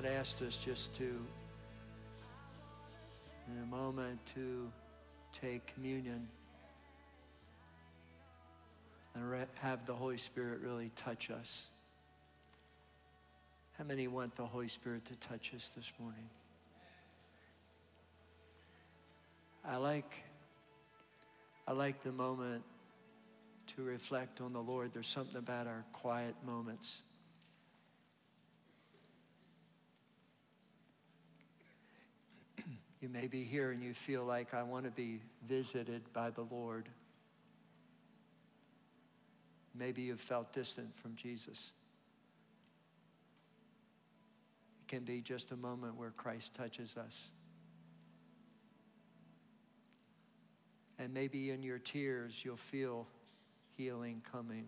Going 0.06 0.14
to 0.14 0.20
ask 0.20 0.40
us 0.44 0.56
just 0.64 0.94
to, 0.94 1.04
in 3.48 3.64
a 3.64 3.66
moment, 3.66 4.20
to 4.36 4.72
take 5.34 5.66
communion 5.74 6.28
and 9.16 9.32
re- 9.32 9.46
have 9.56 9.84
the 9.88 9.96
Holy 9.96 10.18
Spirit 10.18 10.60
really 10.62 10.92
touch 10.96 11.32
us. 11.32 11.70
How 13.80 13.84
many 13.84 14.08
want 14.08 14.36
the 14.36 14.46
Holy 14.46 14.68
Spirit 14.68 15.06
to 15.06 15.16
touch 15.16 15.54
us 15.56 15.72
this 15.76 15.92
morning? 16.00 16.30
I 19.68 19.78
like, 19.78 20.24
I 21.68 21.72
like 21.72 22.04
the 22.04 22.12
moment 22.12 22.64
to 23.76 23.82
reflect 23.82 24.40
on 24.40 24.54
the 24.54 24.62
Lord. 24.62 24.92
There's 24.94 25.08
something 25.08 25.38
about 25.38 25.66
our 25.66 25.84
quiet 25.94 26.36
moments. 26.46 27.02
You 33.06 33.12
may 33.12 33.28
be 33.28 33.44
here 33.44 33.70
and 33.70 33.84
you 33.84 33.94
feel 33.94 34.26
like 34.26 34.56
I 34.56 34.64
want 34.64 34.86
to 34.86 34.90
be 34.90 35.20
visited 35.48 36.02
by 36.12 36.32
the 36.32 36.42
Lord. 36.42 36.90
Maybe 39.76 40.02
you've 40.02 40.20
felt 40.20 40.52
distant 40.54 40.88
from 40.98 41.16
Jesus. 41.16 41.72
It 44.82 44.88
can 44.88 45.04
be 45.04 45.22
just 45.22 45.52
a 45.52 45.56
moment 45.56 45.98
where 45.98 46.10
Christ 46.10 46.56
touches 46.56 46.98
us. 46.98 47.30
And 50.98 51.14
maybe 51.14 51.52
in 51.52 51.62
your 51.62 51.78
tears, 51.78 52.42
you'll 52.44 52.58
feel 52.58 53.06
healing 53.78 54.24
coming. 54.32 54.66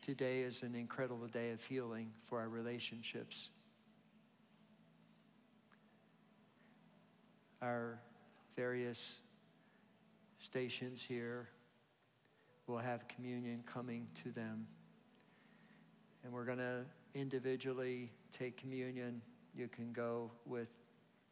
Today 0.00 0.40
is 0.40 0.62
an 0.62 0.74
incredible 0.74 1.26
day 1.26 1.50
of 1.50 1.62
healing 1.62 2.10
for 2.24 2.40
our 2.40 2.48
relationships. 2.48 3.50
Our 7.60 7.98
various 8.56 9.20
stations 10.38 11.02
here 11.06 11.48
will 12.66 12.78
have 12.78 13.08
communion 13.08 13.62
coming 13.66 14.06
to 14.22 14.30
them. 14.30 14.66
And 16.22 16.32
we're 16.32 16.44
going 16.44 16.58
to 16.58 16.84
individually 17.14 18.12
take 18.32 18.56
communion. 18.56 19.22
You 19.56 19.68
can 19.68 19.92
go 19.92 20.30
with 20.46 20.68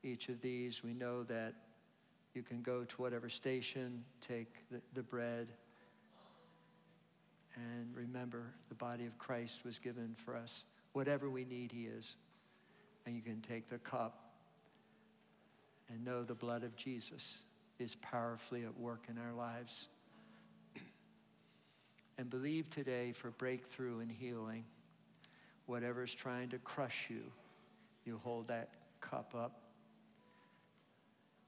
each 0.03 0.29
of 0.29 0.41
these. 0.41 0.83
We 0.83 0.95
know 0.95 1.23
that 1.25 1.55
you 2.35 2.43
can 2.43 2.61
go 2.63 2.85
to 2.85 2.97
whatever 2.97 3.29
station, 3.29 4.05
take 4.21 4.53
the, 4.71 4.81
the 4.95 5.03
bread, 5.03 5.49
and 7.55 7.95
remember 7.95 8.53
the 8.69 8.75
body 8.75 9.07
of 9.07 9.17
Christ 9.19 9.61
was 9.65 9.79
given 9.79 10.15
for 10.25 10.37
us. 10.37 10.65
Whatever 10.93 11.31
we 11.31 11.45
need, 11.45 11.73
He 11.73 11.85
is. 11.85 12.17
And 13.07 13.15
you 13.15 13.23
can 13.23 13.41
take 13.41 13.71
the 13.71 13.79
cup 13.79 14.26
and 15.89 16.05
know 16.05 16.23
the 16.23 16.35
blood 16.35 16.63
of 16.65 16.77
Jesus 16.77 17.41
is 17.79 17.95
powerfully 17.97 18.65
at 18.65 18.79
work 18.79 19.05
in 19.09 19.19
our 19.19 19.33
lives. 19.33 19.89
and 22.19 22.31
believe 22.31 22.71
today 22.71 23.13
for 23.13 23.31
breakthrough 23.31 24.01
and 24.01 24.11
healing. 24.11 24.65
Whatever's 25.67 26.15
trying 26.15 26.49
to 26.51 26.59
crush 26.59 27.09
you, 27.11 27.23
you 28.05 28.21
hold 28.25 28.49
that 28.49 28.71
cup 29.01 29.35
up 29.37 29.61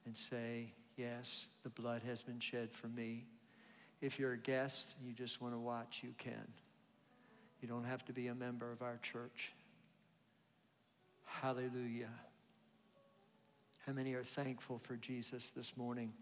and 0.04 0.16
say, 0.16 0.72
Yes, 0.96 1.46
the 1.62 1.68
blood 1.70 2.02
has 2.02 2.22
been 2.22 2.40
shed 2.40 2.72
for 2.72 2.88
me. 2.88 3.24
If 4.00 4.18
you're 4.18 4.32
a 4.32 4.38
guest 4.38 4.96
and 4.98 5.06
you 5.08 5.14
just 5.14 5.40
want 5.40 5.54
to 5.54 5.58
watch, 5.58 6.00
you 6.02 6.12
can. 6.18 6.48
You 7.60 7.68
don't 7.68 7.84
have 7.84 8.04
to 8.06 8.12
be 8.12 8.26
a 8.26 8.34
member 8.34 8.72
of 8.72 8.82
our 8.82 8.98
church. 9.00 9.52
Hallelujah. 11.24 12.10
How 13.88 13.94
many 13.94 14.12
are 14.12 14.22
thankful 14.22 14.78
for 14.82 14.96
Jesus 14.96 15.50
this 15.56 15.74
morning? 15.74 16.12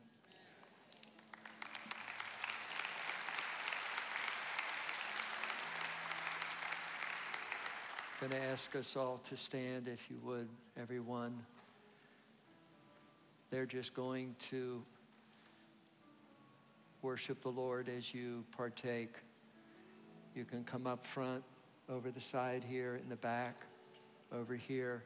I'm 8.22 8.28
going 8.28 8.40
to 8.40 8.46
ask 8.46 8.76
us 8.76 8.94
all 8.94 9.20
to 9.28 9.36
stand, 9.36 9.88
if 9.88 10.08
you 10.08 10.16
would, 10.22 10.46
everyone. 10.80 11.44
They're 13.50 13.66
just 13.66 13.94
going 13.94 14.36
to 14.50 14.80
worship 17.02 17.42
the 17.42 17.48
Lord 17.48 17.88
as 17.88 18.14
you 18.14 18.44
partake. 18.56 19.16
You 20.36 20.44
can 20.44 20.62
come 20.62 20.86
up 20.86 21.04
front, 21.04 21.42
over 21.88 22.12
the 22.12 22.20
side 22.20 22.62
here, 22.62 22.94
in 23.02 23.08
the 23.08 23.16
back, 23.16 23.56
over 24.32 24.54
here, 24.54 25.02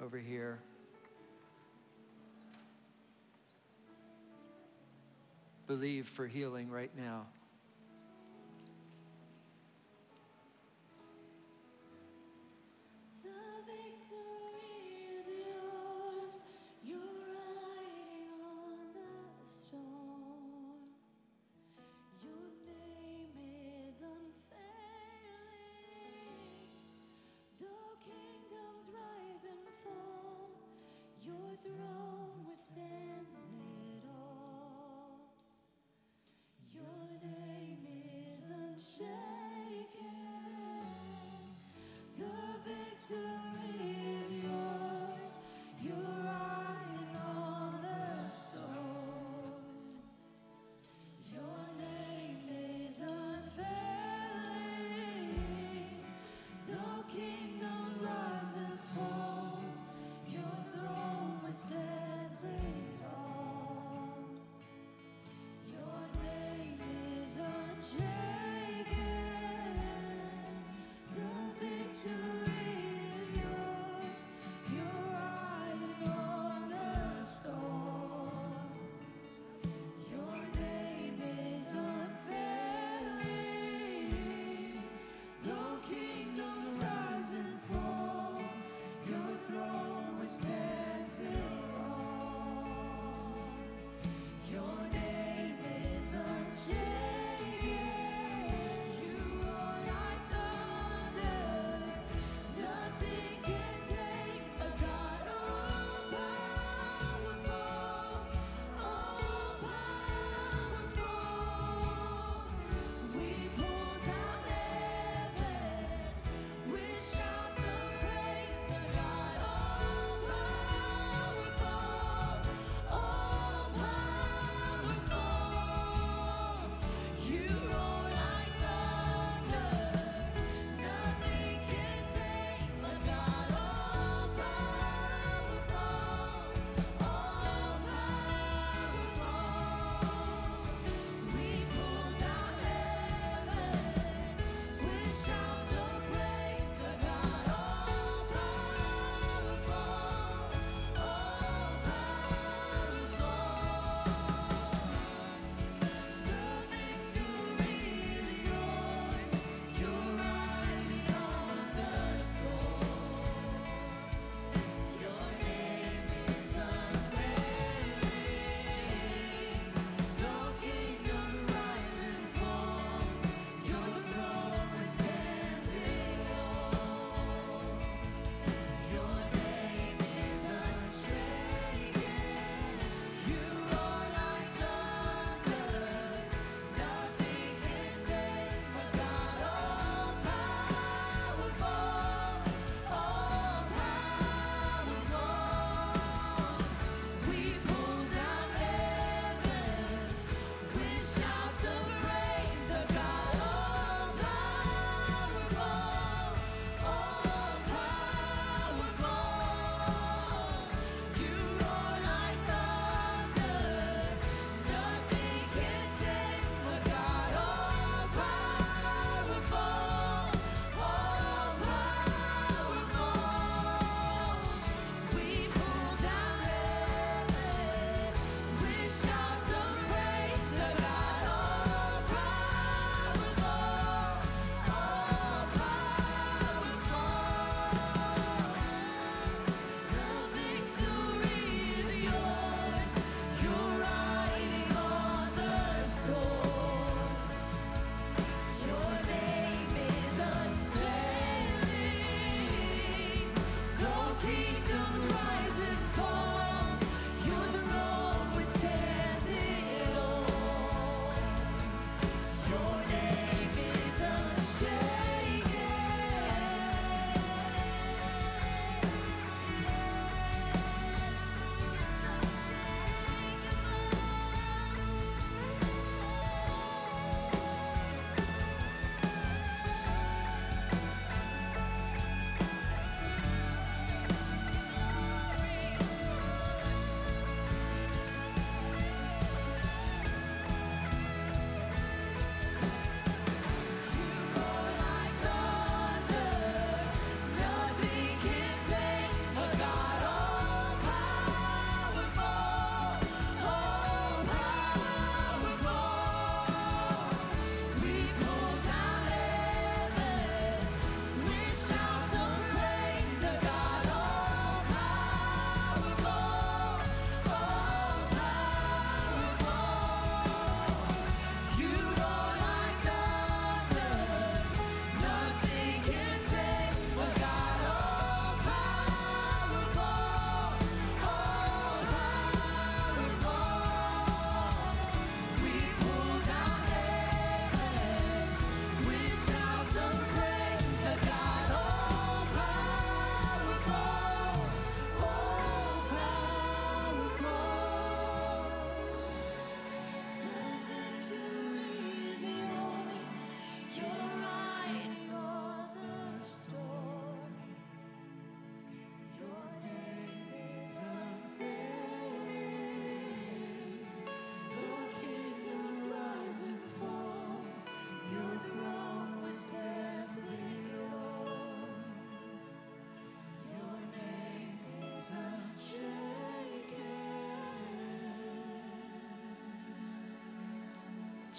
over 0.00 0.18
here. 0.18 0.58
Believe 5.70 6.08
for 6.08 6.26
healing 6.26 6.68
right 6.68 6.90
now. 6.96 7.28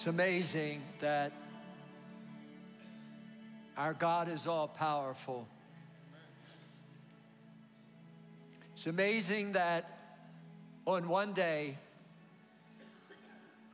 It's 0.02 0.08
amazing 0.08 0.82
that 1.00 1.32
our 3.78 3.94
God 3.94 4.30
is 4.30 4.48
all 4.48 4.68
powerful. 4.68 5.48
It's 8.74 8.88
amazing 8.88 9.52
that 9.52 10.00
on 10.88 11.08
one 11.08 11.34
day, 11.34 11.78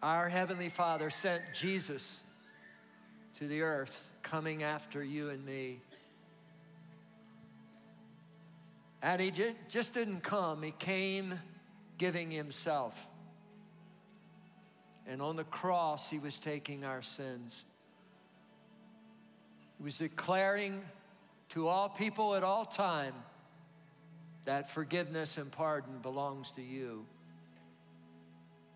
our 0.03 0.27
Heavenly 0.27 0.67
Father 0.67 1.09
sent 1.09 1.43
Jesus 1.53 2.19
to 3.35 3.47
the 3.47 3.61
earth, 3.61 4.03
coming 4.21 4.63
after 4.63 5.01
you 5.01 5.29
and 5.29 5.45
me. 5.45 5.79
And 9.01 9.21
He 9.21 9.31
just 9.69 9.93
didn't 9.93 10.23
come, 10.23 10.61
He 10.61 10.71
came 10.71 11.39
giving 11.97 12.29
Himself. 12.29 13.07
And 15.07 15.21
on 15.21 15.35
the 15.37 15.45
cross, 15.45 16.09
He 16.09 16.19
was 16.19 16.37
taking 16.37 16.83
our 16.83 17.01
sins. 17.01 17.63
He 19.77 19.83
was 19.83 19.97
declaring 19.97 20.81
to 21.49 21.67
all 21.67 21.87
people 21.87 22.35
at 22.35 22.43
all 22.43 22.65
time 22.65 23.13
that 24.45 24.69
forgiveness 24.69 25.37
and 25.37 25.51
pardon 25.51 25.99
belongs 25.99 26.51
to 26.51 26.61
you. 26.61 27.05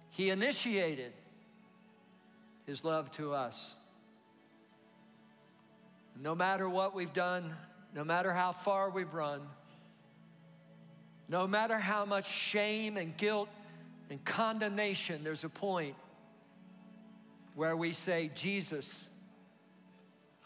He 0.10 0.30
initiated 0.30 1.14
his 2.66 2.84
love 2.84 3.12
to 3.12 3.34
us. 3.34 3.76
No 6.22 6.36
matter 6.36 6.70
what 6.70 6.94
we've 6.94 7.14
done, 7.14 7.56
no 7.96 8.04
matter 8.04 8.32
how 8.34 8.52
far 8.52 8.90
we've 8.90 9.14
run, 9.14 9.42
no 11.28 11.48
matter 11.48 11.78
how 11.78 12.06
much 12.06 12.30
shame 12.30 12.98
and 12.98 13.16
guilt 13.16 13.50
and 14.10 14.24
condemnation, 14.24 15.24
there's 15.24 15.46
a 15.46 15.50
point 15.50 15.96
where 17.56 17.76
we 17.76 17.92
say, 17.92 18.32
Jesus, 18.34 19.10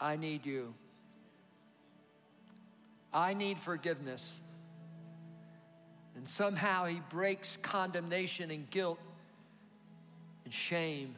I 0.00 0.16
need 0.16 0.44
you. 0.44 0.74
I 3.12 3.34
need 3.34 3.58
forgiveness. 3.58 4.40
And 6.16 6.28
somehow 6.28 6.86
he 6.86 7.00
breaks 7.10 7.58
condemnation 7.62 8.50
and 8.50 8.68
guilt 8.70 8.98
and 10.44 10.52
shame. 10.52 11.14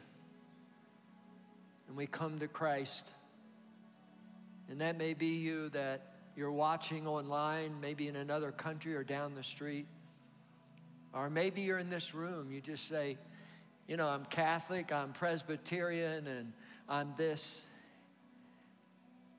And 1.88 1.96
we 1.96 2.06
come 2.06 2.38
to 2.40 2.48
Christ. 2.48 3.12
And 4.68 4.80
that 4.80 4.98
may 4.98 5.14
be 5.14 5.36
you 5.36 5.70
that 5.70 6.02
you're 6.36 6.52
watching 6.52 7.06
online, 7.06 7.80
maybe 7.80 8.06
in 8.06 8.16
another 8.16 8.52
country 8.52 8.94
or 8.94 9.02
down 9.02 9.34
the 9.34 9.42
street. 9.42 9.86
Or 11.12 11.30
maybe 11.30 11.62
you're 11.62 11.78
in 11.78 11.90
this 11.90 12.14
room. 12.14 12.52
You 12.52 12.60
just 12.60 12.88
say, 12.88 13.16
you 13.88 13.96
know, 13.96 14.06
I'm 14.06 14.26
Catholic, 14.26 14.92
I'm 14.92 15.12
Presbyterian, 15.12 16.26
and 16.26 16.52
I'm 16.90 17.14
this. 17.16 17.62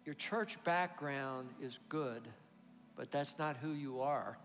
Your 0.06 0.16
church 0.16 0.58
background 0.64 1.50
is 1.62 1.78
good, 1.88 2.28
but 2.96 3.12
that's 3.12 3.38
not 3.38 3.58
who 3.58 3.74
you 3.74 4.02
are 4.02 4.40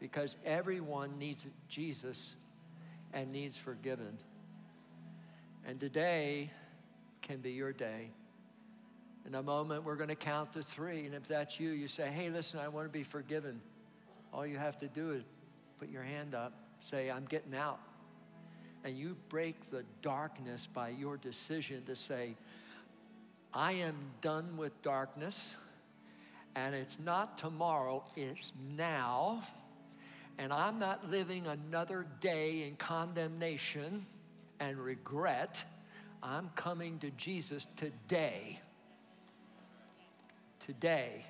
because 0.00 0.36
everyone 0.44 1.16
needs 1.16 1.46
Jesus 1.68 2.34
and 3.12 3.30
needs 3.30 3.56
forgiven. 3.56 4.18
And 5.64 5.78
today 5.78 6.50
can 7.22 7.38
be 7.38 7.52
your 7.52 7.72
day. 7.72 8.10
In 9.26 9.36
a 9.36 9.42
moment, 9.42 9.84
we're 9.84 9.94
going 9.94 10.08
to 10.08 10.16
count 10.16 10.52
to 10.54 10.62
three. 10.62 11.06
And 11.06 11.14
if 11.14 11.28
that's 11.28 11.58
you, 11.60 11.70
you 11.70 11.86
say, 11.86 12.08
hey, 12.08 12.30
listen, 12.30 12.58
I 12.58 12.66
want 12.66 12.86
to 12.86 12.92
be 12.92 13.04
forgiven. 13.04 13.60
All 14.32 14.44
you 14.44 14.58
have 14.58 14.76
to 14.80 14.88
do 14.88 15.12
is 15.12 15.22
put 15.78 15.88
your 15.88 16.02
hand 16.02 16.34
up, 16.34 16.52
say, 16.80 17.12
I'm 17.12 17.26
getting 17.26 17.54
out. 17.54 17.78
And 18.84 18.96
you 18.96 19.16
break 19.28 19.70
the 19.70 19.84
darkness 20.02 20.68
by 20.72 20.90
your 20.90 21.16
decision 21.16 21.84
to 21.86 21.96
say, 21.96 22.36
I 23.52 23.72
am 23.72 23.96
done 24.20 24.56
with 24.56 24.80
darkness. 24.82 25.56
And 26.54 26.74
it's 26.74 26.98
not 27.00 27.38
tomorrow, 27.38 28.04
it's 28.16 28.52
now 28.76 29.42
and 30.38 30.52
I'm 30.52 30.78
not 30.78 31.10
living 31.10 31.46
another 31.46 32.06
day 32.20 32.66
in 32.66 32.76
condemnation 32.76 34.06
and 34.60 34.78
regret. 34.78 35.64
I'm 36.22 36.50
coming 36.56 36.98
to 37.00 37.10
Jesus 37.10 37.66
today. 37.76 38.58
Today. 40.60 41.24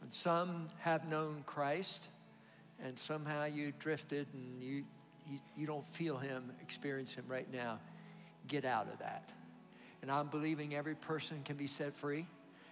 And 0.00 0.12
some 0.12 0.68
have 0.78 1.08
known 1.08 1.42
Christ, 1.44 2.08
and 2.82 2.98
somehow 2.98 3.44
you 3.44 3.72
drifted 3.78 4.28
and 4.32 4.62
you, 4.62 4.84
you, 5.56 5.66
don't 5.66 5.88
feel 5.90 6.16
Him, 6.16 6.52
experience 6.62 7.14
Him 7.14 7.24
right 7.28 7.50
now. 7.52 7.78
Get 8.46 8.64
out 8.64 8.88
of 8.92 8.98
that. 9.00 9.30
And 10.02 10.10
I'm 10.10 10.28
believing 10.28 10.74
every 10.74 10.94
person 10.94 11.42
can 11.44 11.56
be 11.56 11.66
set 11.66 11.94
free. 11.94 12.26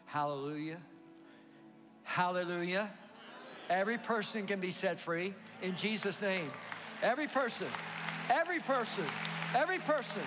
Hallelujah. 0.07 0.79
Hallelujah. 2.05 2.91
Every 3.69 3.99
person 3.99 4.47
can 4.47 4.61
be 4.61 4.71
set 4.71 4.99
free 4.99 5.35
in 5.61 5.77
Jesus' 5.77 6.21
name. 6.21 6.51
Every 7.03 7.27
person, 7.27 7.67
every 8.31 8.61
person, 8.61 9.05
every 9.55 9.79
person. 9.81 10.23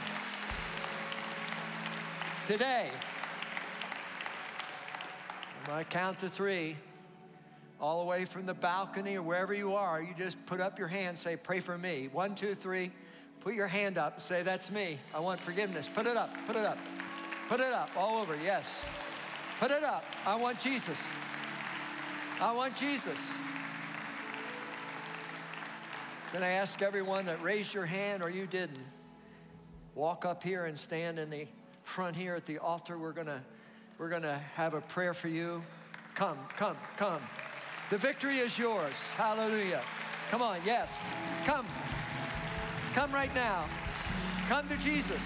Today, 2.45 2.89
I 5.71 5.83
count 5.83 6.19
to 6.19 6.29
three, 6.29 6.75
all 7.81 7.99
the 8.03 8.05
way 8.05 8.25
from 8.25 8.45
the 8.45 8.53
balcony 8.53 9.15
or 9.15 9.21
wherever 9.21 9.53
you 9.53 9.73
are, 9.73 10.01
you 10.01 10.13
just 10.17 10.43
put 10.45 10.59
up 10.59 10.77
your 10.77 10.87
hand, 10.87 11.17
say, 11.17 11.35
Pray 11.35 11.59
for 11.59 11.77
me. 11.77 12.09
One, 12.11 12.35
two, 12.35 12.55
three. 12.55 12.91
Put 13.39 13.53
your 13.53 13.67
hand 13.67 13.97
up 13.97 14.15
and 14.15 14.23
say, 14.23 14.43
That's 14.43 14.69
me. 14.69 14.99
I 15.13 15.19
want 15.19 15.39
forgiveness. 15.41 15.89
Put 15.93 16.05
it 16.05 16.17
up, 16.17 16.29
put 16.45 16.55
it 16.55 16.65
up, 16.65 16.77
put 17.47 17.59
it 17.59 17.71
up 17.71 17.89
all 17.95 18.19
over, 18.21 18.35
yes. 18.35 18.65
Put 19.59 19.71
it 19.71 19.83
up. 19.83 20.03
I 20.25 20.35
want 20.35 20.59
Jesus. 20.59 20.97
I 22.39 22.51
want 22.53 22.75
Jesus. 22.75 23.19
Then 26.31 26.43
I 26.43 26.49
ask 26.49 26.81
everyone 26.81 27.25
that 27.25 27.41
raised 27.41 27.73
your 27.73 27.85
hand 27.85 28.23
or 28.23 28.29
you 28.29 28.45
didn't, 28.45 28.79
walk 29.95 30.25
up 30.25 30.43
here 30.43 30.65
and 30.65 30.79
stand 30.79 31.19
in 31.19 31.29
the 31.29 31.47
front 31.83 32.15
here 32.15 32.35
at 32.35 32.45
the 32.45 32.59
altar. 32.59 32.97
We're 32.97 33.11
gonna, 33.11 33.43
we're 33.97 34.09
gonna 34.09 34.37
have 34.53 34.75
a 34.75 34.81
prayer 34.81 35.13
for 35.13 35.27
you. 35.27 35.63
Come, 36.13 36.37
come, 36.55 36.77
come. 36.97 37.21
The 37.89 37.97
victory 37.97 38.37
is 38.37 38.59
yours. 38.59 38.93
Hallelujah. 39.17 39.81
Come 40.29 40.43
on, 40.43 40.59
yes. 40.63 41.09
Come. 41.43 41.65
Come 42.93 43.11
right 43.11 43.33
now. 43.33 43.65
Come 44.47 44.69
to 44.69 44.77
Jesus. 44.77 45.23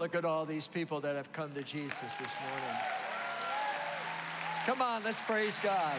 Look 0.00 0.14
at 0.14 0.24
all 0.24 0.46
these 0.46 0.66
people 0.66 1.02
that 1.02 1.14
have 1.14 1.30
come 1.30 1.52
to 1.52 1.62
Jesus 1.62 1.92
this 2.00 2.10
morning. 2.18 2.76
Come 4.64 4.80
on, 4.80 5.04
let's 5.04 5.20
praise 5.20 5.60
God. 5.62 5.94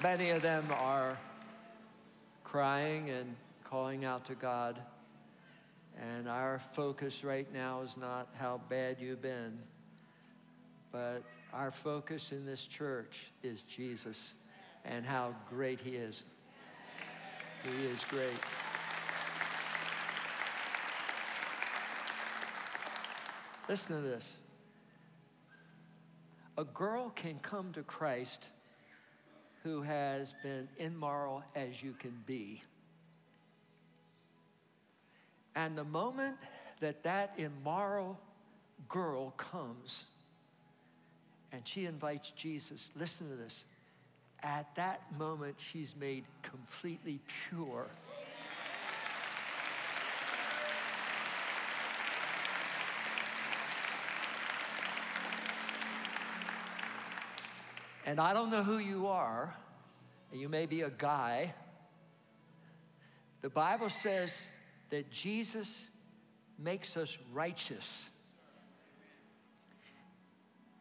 Many 0.00 0.30
of 0.30 0.42
them 0.42 0.66
are 0.78 1.18
crying 2.44 3.10
and 3.10 3.34
calling 3.64 4.04
out 4.04 4.24
to 4.26 4.36
God. 4.36 4.78
And 6.00 6.28
our 6.28 6.60
focus 6.74 7.24
right 7.24 7.52
now 7.52 7.80
is 7.80 7.96
not 7.96 8.28
how 8.38 8.60
bad 8.68 8.98
you've 9.00 9.22
been, 9.22 9.58
but 10.92 11.24
our 11.52 11.72
focus 11.72 12.30
in 12.30 12.46
this 12.46 12.62
church 12.62 13.32
is 13.42 13.62
Jesus 13.62 14.34
and 14.84 15.04
how 15.04 15.34
great 15.50 15.80
He 15.80 15.96
is. 15.96 16.22
He 17.64 17.86
is 17.86 18.04
great. 18.10 18.38
Listen 23.68 23.96
to 23.96 24.02
this. 24.02 24.38
A 26.58 26.64
girl 26.64 27.10
can 27.10 27.38
come 27.38 27.72
to 27.72 27.82
Christ 27.82 28.50
who 29.62 29.80
has 29.80 30.34
been 30.42 30.68
immoral 30.76 31.42
as 31.56 31.82
you 31.82 31.94
can 31.98 32.22
be. 32.26 32.62
And 35.56 35.76
the 35.76 35.84
moment 35.84 36.36
that 36.80 37.02
that 37.04 37.32
immoral 37.38 38.20
girl 38.88 39.30
comes 39.30 40.04
and 41.50 41.66
she 41.66 41.86
invites 41.86 42.30
Jesus, 42.30 42.90
listen 42.94 43.30
to 43.30 43.36
this. 43.36 43.64
At 44.44 44.66
that 44.74 45.00
moment, 45.18 45.56
she's 45.58 45.96
made 45.98 46.24
completely 46.42 47.18
pure. 47.48 47.86
And 58.04 58.20
I 58.20 58.34
don't 58.34 58.50
know 58.50 58.62
who 58.62 58.76
you 58.76 59.06
are, 59.06 59.54
and 60.30 60.38
you 60.38 60.50
may 60.50 60.66
be 60.66 60.82
a 60.82 60.90
guy. 60.90 61.54
The 63.40 63.48
Bible 63.48 63.88
says 63.88 64.46
that 64.90 65.10
Jesus 65.10 65.88
makes 66.58 66.98
us 66.98 67.16
righteous. 67.32 68.10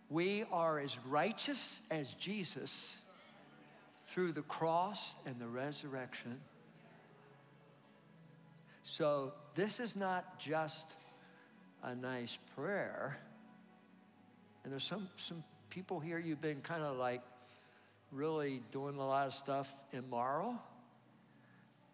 We 0.09 0.43
are 0.51 0.79
as 0.79 0.97
righteous 1.07 1.79
as 1.89 2.13
Jesus 2.15 2.97
through 4.07 4.33
the 4.33 4.41
cross 4.43 5.15
and 5.25 5.39
the 5.39 5.47
resurrection. 5.47 6.39
So, 8.83 9.33
this 9.55 9.79
is 9.79 9.95
not 9.95 10.39
just 10.39 10.95
a 11.83 11.95
nice 11.95 12.37
prayer. 12.55 13.17
And 14.63 14.71
there's 14.71 14.83
some, 14.83 15.09
some 15.17 15.43
people 15.69 15.99
here, 15.99 16.19
you've 16.19 16.41
been 16.41 16.61
kind 16.61 16.83
of 16.83 16.97
like 16.97 17.21
really 18.11 18.61
doing 18.71 18.97
a 18.97 19.05
lot 19.05 19.27
of 19.27 19.33
stuff 19.33 19.73
immoral. 19.91 20.55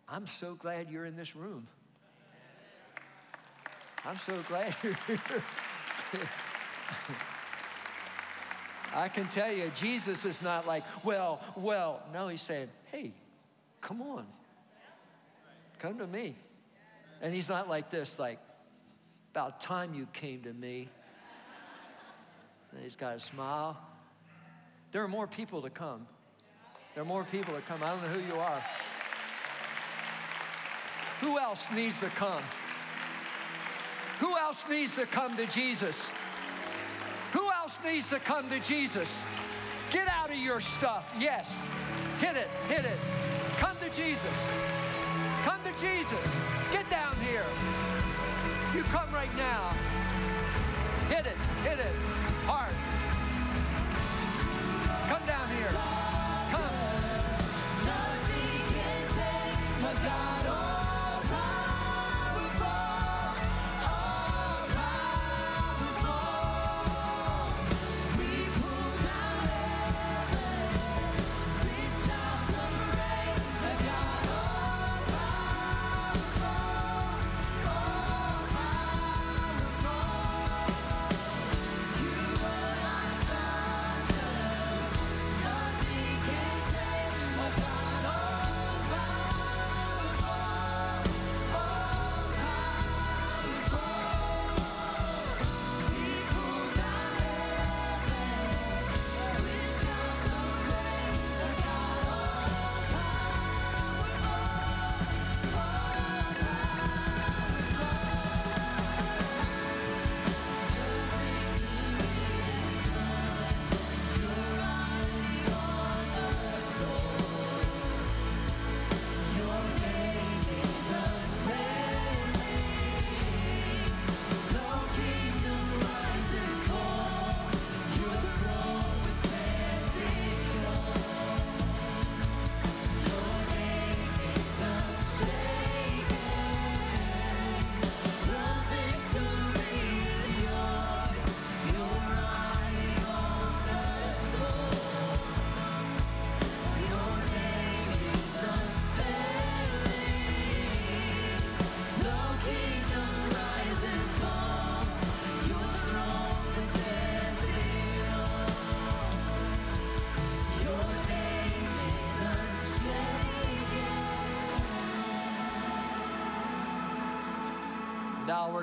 I'm 0.08 0.28
so 0.28 0.56
glad 0.56 0.90
you're 0.90 1.06
in 1.06 1.16
this 1.16 1.36
room. 1.36 1.68
I'm 4.06 4.18
so 4.18 4.42
glad 4.48 4.76
you're 4.84 4.96
here. 5.08 5.20
I 8.94 9.08
can 9.08 9.28
tell 9.28 9.52
you, 9.52 9.72
Jesus 9.76 10.26
is 10.26 10.42
not 10.42 10.66
like, 10.66 10.84
well, 11.04 11.42
well. 11.56 12.02
No, 12.14 12.28
he's 12.28 12.42
saying, 12.42 12.70
hey, 12.92 13.14
come 13.82 14.02
on. 14.02 14.26
Come 15.80 15.98
to 16.00 16.08
me. 16.08 16.36
And 17.22 17.34
he's 17.34 17.50
not 17.50 17.70
like 17.70 17.90
this, 17.90 18.18
like, 18.18 18.40
about 19.32 19.62
time 19.62 19.94
you 19.94 20.08
came 20.14 20.42
to 20.44 20.54
me. 20.54 20.90
And 22.72 22.84
he's 22.84 22.96
got 22.96 23.16
a 23.16 23.20
smile. 23.20 23.78
There 24.92 25.04
are 25.04 25.08
more 25.08 25.28
people 25.28 25.62
to 25.62 25.70
come. 25.70 26.08
There 26.94 27.04
are 27.04 27.08
more 27.08 27.24
people 27.24 27.54
to 27.54 27.62
come. 27.62 27.84
I 27.84 27.90
don't 27.90 28.02
know 28.02 28.10
who 28.10 28.34
you 28.34 28.40
are. 28.40 28.64
Who 31.22 31.38
else 31.38 31.68
needs 31.74 32.00
to 32.00 32.08
come? 32.08 32.44
Who 34.20 34.38
else 34.38 34.64
needs 34.70 34.96
to 34.96 35.06
come 35.06 35.38
to 35.38 35.46
Jesus? 35.46 36.10
Needs 37.84 38.10
to 38.10 38.20
come 38.20 38.50
to 38.50 38.60
Jesus? 38.60 39.10
Get 39.92 40.08
out 40.08 40.30
of 40.30 40.38
your 40.38 40.60
stuff. 40.60 41.14
Yes. 41.20 41.68
Hit 42.20 42.36
it. 42.36 42.50
Hit 42.68 42.86
it. 42.86 42.98
Come 43.58 43.78
to 43.80 43.90
Jesus. 43.96 44.38
Come 45.44 45.60
to 45.64 45.72
Jesus. 45.82 46.26
Get 46.72 46.90
down 46.90 47.16
here. 47.18 47.46
You 48.76 48.84
come 48.84 49.12
right 49.14 49.36
now. 49.38 49.72
Hit 51.10 51.26
it. 51.26 51.38
Hit 51.64 51.80
it 51.80 51.96
heart. 52.50 52.74
Come 55.08 55.26
down 55.28 55.48
here. 55.50 56.09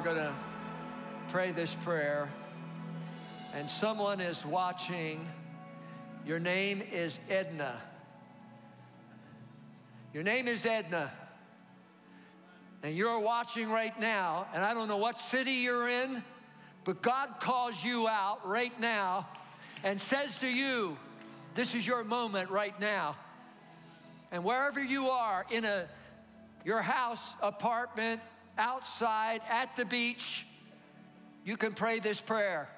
Going 0.07 0.19
to 0.19 0.35
pray 1.31 1.51
this 1.51 1.75
prayer. 1.83 2.29
And 3.53 3.69
someone 3.69 4.21
is 4.21 4.47
watching. 4.47 5.29
Your 6.25 6.39
name 6.39 6.81
is 6.93 7.19
Edna. 7.29 7.77
Your 10.15 10.23
name 10.23 10.47
is 10.47 10.65
Edna. 10.65 11.11
And 12.85 12.95
you're 12.95 13.19
watching 13.19 13.69
right 13.69 13.99
now, 13.99 14.47
and 14.55 14.65
I 14.65 14.75
don't 14.75 14.87
know 14.87 14.97
what 14.97 15.19
city 15.19 15.55
you're 15.55 15.89
in, 15.89 16.23
but 16.85 17.03
God 17.03 17.41
calls 17.41 17.83
you 17.83 18.07
out 18.07 18.47
right 18.47 18.79
now 18.81 19.27
and 19.83 20.01
says 20.01 20.39
to 20.39 20.47
you, 20.47 20.97
This 21.57 21.75
is 21.75 21.85
your 21.85 22.05
moment 22.05 22.51
right 22.51 22.79
now. 22.79 23.17
And 24.31 24.45
wherever 24.45 24.81
you 24.81 25.11
are, 25.11 25.45
in 25.51 25.65
a 25.65 25.89
your 26.65 26.81
house, 26.81 27.35
apartment, 27.43 28.21
outside, 28.59 29.41
at 29.49 29.77
the 29.77 29.85
beach, 29.85 30.47
you 31.45 31.57
can 31.57 31.73
pray 31.73 32.01
this 32.01 32.21
prayer. 32.21 32.69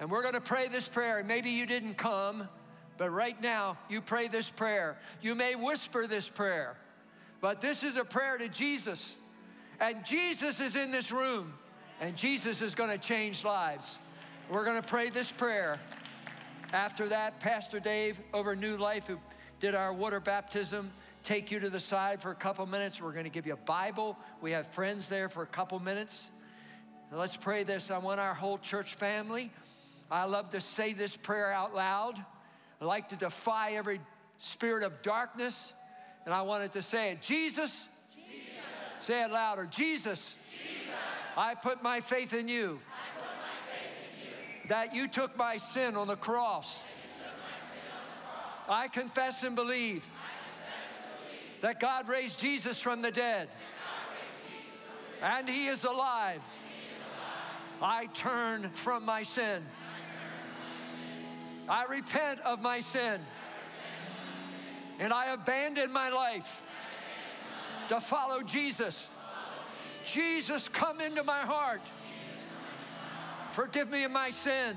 And 0.00 0.10
we're 0.10 0.22
going 0.22 0.34
to 0.34 0.40
pray 0.40 0.68
this 0.68 0.88
prayer. 0.88 1.22
Maybe 1.24 1.50
you 1.50 1.66
didn't 1.66 1.94
come, 1.94 2.48
but 2.96 3.10
right 3.10 3.40
now 3.40 3.78
you 3.88 4.00
pray 4.00 4.28
this 4.28 4.50
prayer. 4.50 4.96
You 5.22 5.34
may 5.34 5.54
whisper 5.54 6.06
this 6.06 6.28
prayer, 6.28 6.76
but 7.40 7.60
this 7.60 7.84
is 7.84 7.96
a 7.96 8.04
prayer 8.04 8.36
to 8.38 8.48
Jesus. 8.48 9.14
And 9.80 10.04
Jesus 10.04 10.60
is 10.60 10.76
in 10.76 10.90
this 10.90 11.12
room, 11.12 11.54
and 12.00 12.16
Jesus 12.16 12.62
is 12.62 12.74
going 12.74 12.90
to 12.90 12.98
change 12.98 13.44
lives. 13.44 13.98
We're 14.50 14.64
going 14.64 14.80
to 14.80 14.86
pray 14.86 15.10
this 15.10 15.30
prayer. 15.30 15.80
After 16.72 17.08
that, 17.08 17.38
Pastor 17.40 17.78
Dave 17.80 18.20
over 18.32 18.56
New 18.56 18.76
Life, 18.76 19.06
who 19.06 19.18
did 19.60 19.74
our 19.74 19.92
water 19.92 20.20
baptism, 20.20 20.90
take 21.24 21.50
you 21.50 21.58
to 21.58 21.70
the 21.70 21.80
side 21.80 22.20
for 22.20 22.30
a 22.30 22.34
couple 22.34 22.66
minutes. 22.66 23.00
We're 23.00 23.12
going 23.12 23.24
to 23.24 23.30
give 23.30 23.46
you 23.46 23.54
a 23.54 23.56
Bible. 23.56 24.16
We 24.42 24.52
have 24.52 24.66
friends 24.68 25.08
there 25.08 25.28
for 25.30 25.42
a 25.42 25.46
couple 25.46 25.78
minutes. 25.80 26.30
Let's 27.10 27.36
pray 27.36 27.64
this. 27.64 27.90
I 27.90 27.98
want 27.98 28.20
our 28.20 28.34
whole 28.34 28.58
church 28.58 28.94
family. 28.96 29.50
I 30.10 30.24
love 30.24 30.50
to 30.50 30.60
say 30.60 30.92
this 30.92 31.16
prayer 31.16 31.50
out 31.50 31.74
loud. 31.74 32.22
I 32.80 32.84
like 32.84 33.08
to 33.08 33.16
defy 33.16 33.72
every 33.72 34.00
spirit 34.38 34.84
of 34.84 35.00
darkness, 35.02 35.72
and 36.26 36.34
I 36.34 36.42
wanted 36.42 36.72
to 36.72 36.82
say 36.82 37.12
it. 37.12 37.22
Jesus, 37.22 37.88
say 39.00 39.24
it 39.24 39.30
louder. 39.30 39.66
Jesus, 39.70 40.36
I 41.36 41.54
put 41.54 41.82
my 41.82 42.00
faith 42.00 42.34
in 42.34 42.48
you. 42.48 42.80
That 44.68 44.94
you 44.94 45.08
took 45.08 45.36
my 45.36 45.56
sin 45.56 45.96
on 45.96 46.06
the 46.06 46.16
cross. 46.16 46.78
I 48.68 48.88
confess 48.88 49.42
and 49.42 49.54
believe 49.54 50.06
that 51.64 51.80
God 51.80 52.10
raised 52.10 52.38
Jesus 52.38 52.78
from 52.78 53.00
the 53.00 53.10
dead. 53.10 53.48
And 55.22 55.48
he 55.48 55.68
is 55.68 55.84
alive. 55.84 56.42
I 57.80 58.04
turn 58.12 58.68
from 58.68 59.06
my 59.06 59.22
sin. 59.22 59.62
I 61.66 61.86
repent 61.86 62.40
of 62.40 62.60
my 62.60 62.80
sin. 62.80 63.18
And 65.00 65.10
I 65.10 65.32
abandon 65.32 65.90
my 65.90 66.10
life 66.10 66.60
to 67.88 67.98
follow 67.98 68.42
Jesus. 68.42 69.08
Jesus, 70.04 70.68
come 70.68 71.00
into 71.00 71.24
my 71.24 71.40
heart. 71.40 71.80
Forgive 73.52 73.88
me 73.88 74.04
of 74.04 74.10
my 74.10 74.28
sin. 74.28 74.76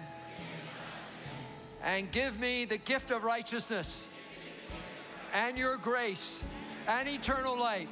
And 1.84 2.10
give 2.14 2.40
me 2.40 2.64
the 2.64 2.78
gift 2.78 3.12
of 3.12 3.26
righteousness 3.26 4.06
and 5.34 5.58
your 5.58 5.76
grace 5.76 6.42
and 6.88 7.08
eternal 7.08 7.58
life. 7.58 7.90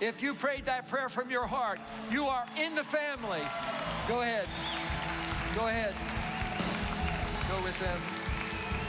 If 0.00 0.22
you 0.22 0.34
prayed 0.34 0.66
that 0.66 0.88
prayer 0.88 1.08
from 1.08 1.30
your 1.30 1.46
heart, 1.46 1.80
you 2.10 2.26
are 2.26 2.44
in 2.58 2.74
the 2.74 2.84
family. 2.84 3.40
Go 4.06 4.20
ahead. 4.20 4.46
Go 5.54 5.68
ahead. 5.68 5.94
Go 7.48 7.62
with 7.62 7.78
them. 7.78 8.00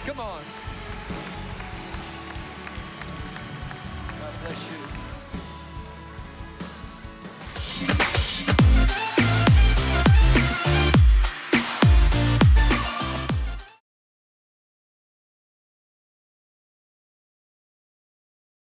Come 0.05 0.19
on. 0.19 0.41
God 4.19 4.33
bless 4.43 4.63
you. 4.71 4.86